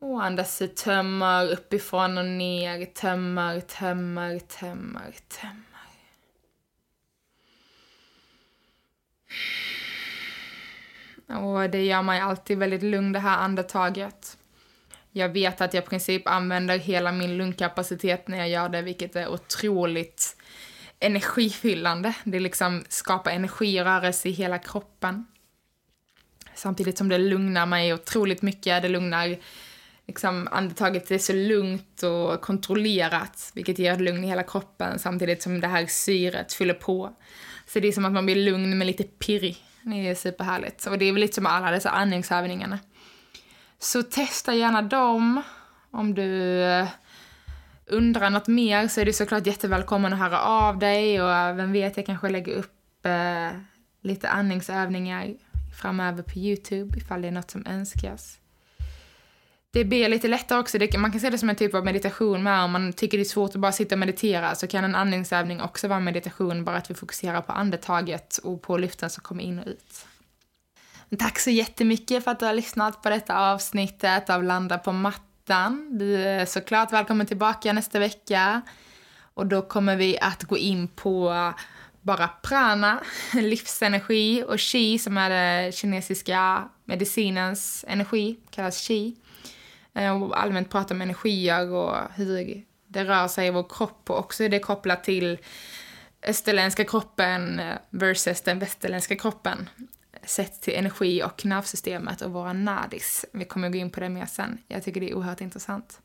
Och 0.00 0.24
andas 0.24 0.62
ut, 0.62 0.76
tömmer 0.76 1.50
uppifrån 1.50 2.18
och 2.18 2.24
ner, 2.24 2.84
tömmer, 2.84 3.60
tömmer, 3.60 4.38
tömmer, 4.38 5.14
tömmer. 5.28 5.64
Och 11.28 11.70
det 11.70 11.84
gör 11.84 12.02
mig 12.02 12.20
alltid 12.20 12.58
väldigt 12.58 12.82
lugn 12.82 13.12
det 13.12 13.18
här 13.18 13.38
andetaget. 13.38 14.38
Jag 15.12 15.28
vet 15.28 15.60
att 15.60 15.74
jag 15.74 15.84
i 15.84 15.86
princip 15.86 16.28
använder 16.28 16.78
hela 16.78 17.12
min 17.12 17.36
lungkapacitet 17.36 18.28
när 18.28 18.38
jag 18.38 18.48
gör 18.48 18.68
det, 18.68 18.82
vilket 18.82 19.16
är 19.16 19.28
otroligt 19.28 20.36
energifyllande. 21.00 22.14
Det 22.24 22.40
liksom 22.40 22.84
skapar 22.88 23.30
energi 23.30 23.80
och 23.80 23.84
rörelse 23.84 24.28
i 24.28 24.32
hela 24.32 24.58
kroppen. 24.58 25.26
Samtidigt 26.54 26.98
som 26.98 27.08
det 27.08 27.18
lugnar 27.18 27.66
mig 27.66 27.94
otroligt 27.94 28.42
mycket. 28.42 28.82
Det 28.82 28.88
lugnar 28.88 29.36
liksom, 30.06 30.48
andetaget 30.50 31.10
är 31.10 31.18
så 31.18 31.32
lugnt 31.32 32.02
och 32.02 32.40
kontrollerat, 32.40 33.50
vilket 33.54 33.78
ger 33.78 33.92
ett 33.92 34.00
lugn 34.00 34.24
i 34.24 34.28
hela 34.28 34.42
kroppen 34.42 34.98
samtidigt 34.98 35.42
som 35.42 35.60
det 35.60 35.66
här 35.66 35.86
syret 35.86 36.52
fyller 36.52 36.74
på. 36.74 37.16
Så 37.68 37.80
det 37.80 37.88
är 37.88 37.92
som 37.92 38.04
att 38.04 38.12
man 38.12 38.26
blir 38.26 38.36
lugn 38.36 38.78
men 38.78 38.86
lite 38.86 39.04
pirrig. 39.04 39.56
Det 39.82 40.08
är 40.08 40.14
superhärligt. 40.14 40.86
Och 40.86 40.98
det 40.98 41.04
är 41.04 41.12
väl 41.12 41.20
lite 41.20 41.34
som 41.34 41.46
alla 41.46 41.70
dessa 41.70 41.90
andningsövningarna. 41.90 42.78
Så 43.78 44.02
testa 44.02 44.54
gärna 44.54 44.82
dem. 44.82 45.42
Om 45.90 46.14
du 46.14 46.62
eh, 46.62 46.88
undrar 47.86 48.30
något 48.30 48.48
mer 48.48 48.88
så 48.88 49.00
är 49.00 49.04
du 49.04 49.12
såklart 49.12 49.46
jättevälkommen 49.46 50.12
att 50.12 50.18
höra 50.18 50.40
av 50.40 50.78
dig 50.78 51.22
och 51.22 51.58
vem 51.58 51.72
vet, 51.72 51.96
jag 51.96 52.06
kanske 52.06 52.28
lägger 52.28 52.54
upp 52.54 53.06
eh, 53.06 53.60
lite 54.02 54.28
andningsövningar 54.28 55.34
framöver 55.80 56.22
på 56.22 56.38
Youtube 56.38 56.98
ifall 56.98 57.22
det 57.22 57.28
är 57.28 57.32
något 57.32 57.50
som 57.50 57.66
önskas. 57.66 58.38
Det 59.70 59.84
blir 59.84 60.08
lite 60.08 60.28
lättare 60.28 60.58
också, 60.58 60.78
det, 60.78 60.98
man 60.98 61.10
kan 61.10 61.20
se 61.20 61.30
det 61.30 61.38
som 61.38 61.50
en 61.50 61.56
typ 61.56 61.74
av 61.74 61.84
meditation 61.84 62.42
med 62.42 62.62
om 62.62 62.70
man 62.70 62.92
tycker 62.92 63.18
det 63.18 63.22
är 63.22 63.24
svårt 63.24 63.54
att 63.54 63.60
bara 63.60 63.72
sitta 63.72 63.94
och 63.94 63.98
meditera 63.98 64.54
så 64.54 64.66
kan 64.66 64.84
en 64.84 64.94
andningsövning 64.94 65.60
också 65.60 65.88
vara 65.88 66.00
meditation, 66.00 66.64
bara 66.64 66.76
att 66.76 66.90
vi 66.90 66.94
fokuserar 66.94 67.40
på 67.40 67.52
andetaget 67.52 68.38
och 68.38 68.62
på 68.62 68.78
luften 68.78 69.10
som 69.10 69.22
kommer 69.22 69.44
in 69.44 69.58
och 69.58 69.66
ut. 69.66 70.06
Tack 71.18 71.38
så 71.38 71.50
jättemycket 71.50 72.24
för 72.24 72.30
att 72.30 72.38
du 72.38 72.46
har 72.46 72.54
lyssnat 72.54 73.02
på 73.02 73.10
detta 73.10 73.38
avsnittet 73.38 74.30
av 74.30 74.44
Landa 74.44 74.78
på 74.78 74.92
mattan. 74.92 75.98
Du 75.98 76.16
är 76.16 76.46
såklart 76.46 76.92
välkommen 76.92 77.26
tillbaka 77.26 77.72
nästa 77.72 77.98
vecka. 77.98 78.62
Och 79.34 79.46
då 79.46 79.62
kommer 79.62 79.96
vi 79.96 80.18
att 80.18 80.44
gå 80.44 80.58
in 80.58 80.88
på 80.88 81.52
bara 82.00 82.28
prana, 82.28 83.00
livsenergi 83.32 84.44
och 84.46 84.58
qi 84.58 84.98
som 84.98 85.18
är 85.18 85.30
den 85.30 85.72
kinesiska 85.72 86.68
medicinens 86.84 87.84
energi, 87.88 88.38
kallas 88.50 88.88
qi. 88.88 89.16
Eh, 89.98 90.22
och 90.22 90.40
allmänt 90.40 90.70
prata 90.70 90.94
om 90.94 91.02
energier 91.02 91.72
och 91.72 91.96
hur 92.14 92.64
det 92.86 93.04
rör 93.04 93.28
sig 93.28 93.46
i 93.46 93.50
vår 93.50 93.66
kropp 93.68 94.10
och 94.10 94.18
också 94.18 94.44
är 94.44 94.48
det 94.48 94.58
kopplat 94.58 95.04
till 95.04 95.38
österländska 96.22 96.84
kroppen 96.84 97.60
eh, 97.60 97.74
versus 97.90 98.40
den 98.40 98.58
västerländska 98.58 99.16
kroppen 99.16 99.68
sett 100.24 100.62
till 100.62 100.74
energi 100.74 101.22
och 101.22 101.46
nervsystemet 101.46 102.22
och 102.22 102.32
våra 102.32 102.52
nadis. 102.52 103.24
Vi 103.32 103.44
kommer 103.44 103.70
gå 103.70 103.78
in 103.78 103.90
på 103.90 104.00
det 104.00 104.08
mer 104.08 104.26
sen. 104.26 104.58
Jag 104.68 104.84
tycker 104.84 105.00
det 105.00 105.10
är 105.10 105.14
oerhört 105.14 105.40
intressant. 105.40 106.00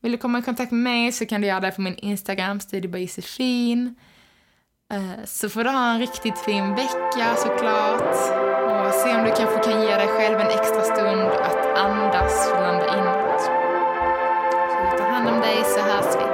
Vill 0.00 0.12
du 0.12 0.18
komma 0.18 0.38
i 0.38 0.42
kontakt 0.42 0.72
med 0.72 0.80
mig 0.80 1.12
så 1.12 1.26
kan 1.26 1.40
du 1.40 1.46
göra 1.46 1.60
det 1.60 1.70
på 1.70 1.80
min 1.80 1.94
Instagram, 1.94 2.60
Josefin. 2.72 3.94
Eh, 4.92 5.24
så 5.24 5.48
får 5.48 5.64
du 5.64 5.70
ha 5.70 5.92
en 5.92 6.00
riktigt 6.00 6.38
fin 6.38 6.74
vecka 6.74 7.36
såklart. 7.36 8.61
Se 8.92 9.14
om 9.16 9.24
du 9.24 9.30
kanske 9.30 9.58
kan 9.58 9.82
ge 9.82 9.96
dig 9.96 10.08
själv 10.08 10.40
en 10.40 10.46
extra 10.46 10.82
stund 10.82 11.28
att 11.42 11.78
andas, 11.78 12.52
och 12.52 12.62
landa 12.62 12.86
inåt. 12.86 13.40
Så 14.70 14.98
ta 14.98 15.04
hand 15.04 15.28
om 15.28 15.40
dig 15.40 15.64
så 15.64 15.80
hörs 15.80 16.16
vi. 16.16 16.26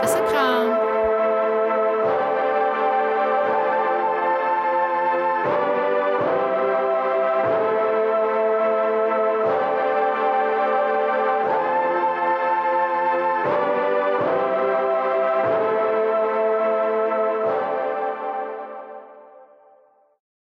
Puss 0.00 0.16
och 0.20 0.32
kram. 0.32 0.91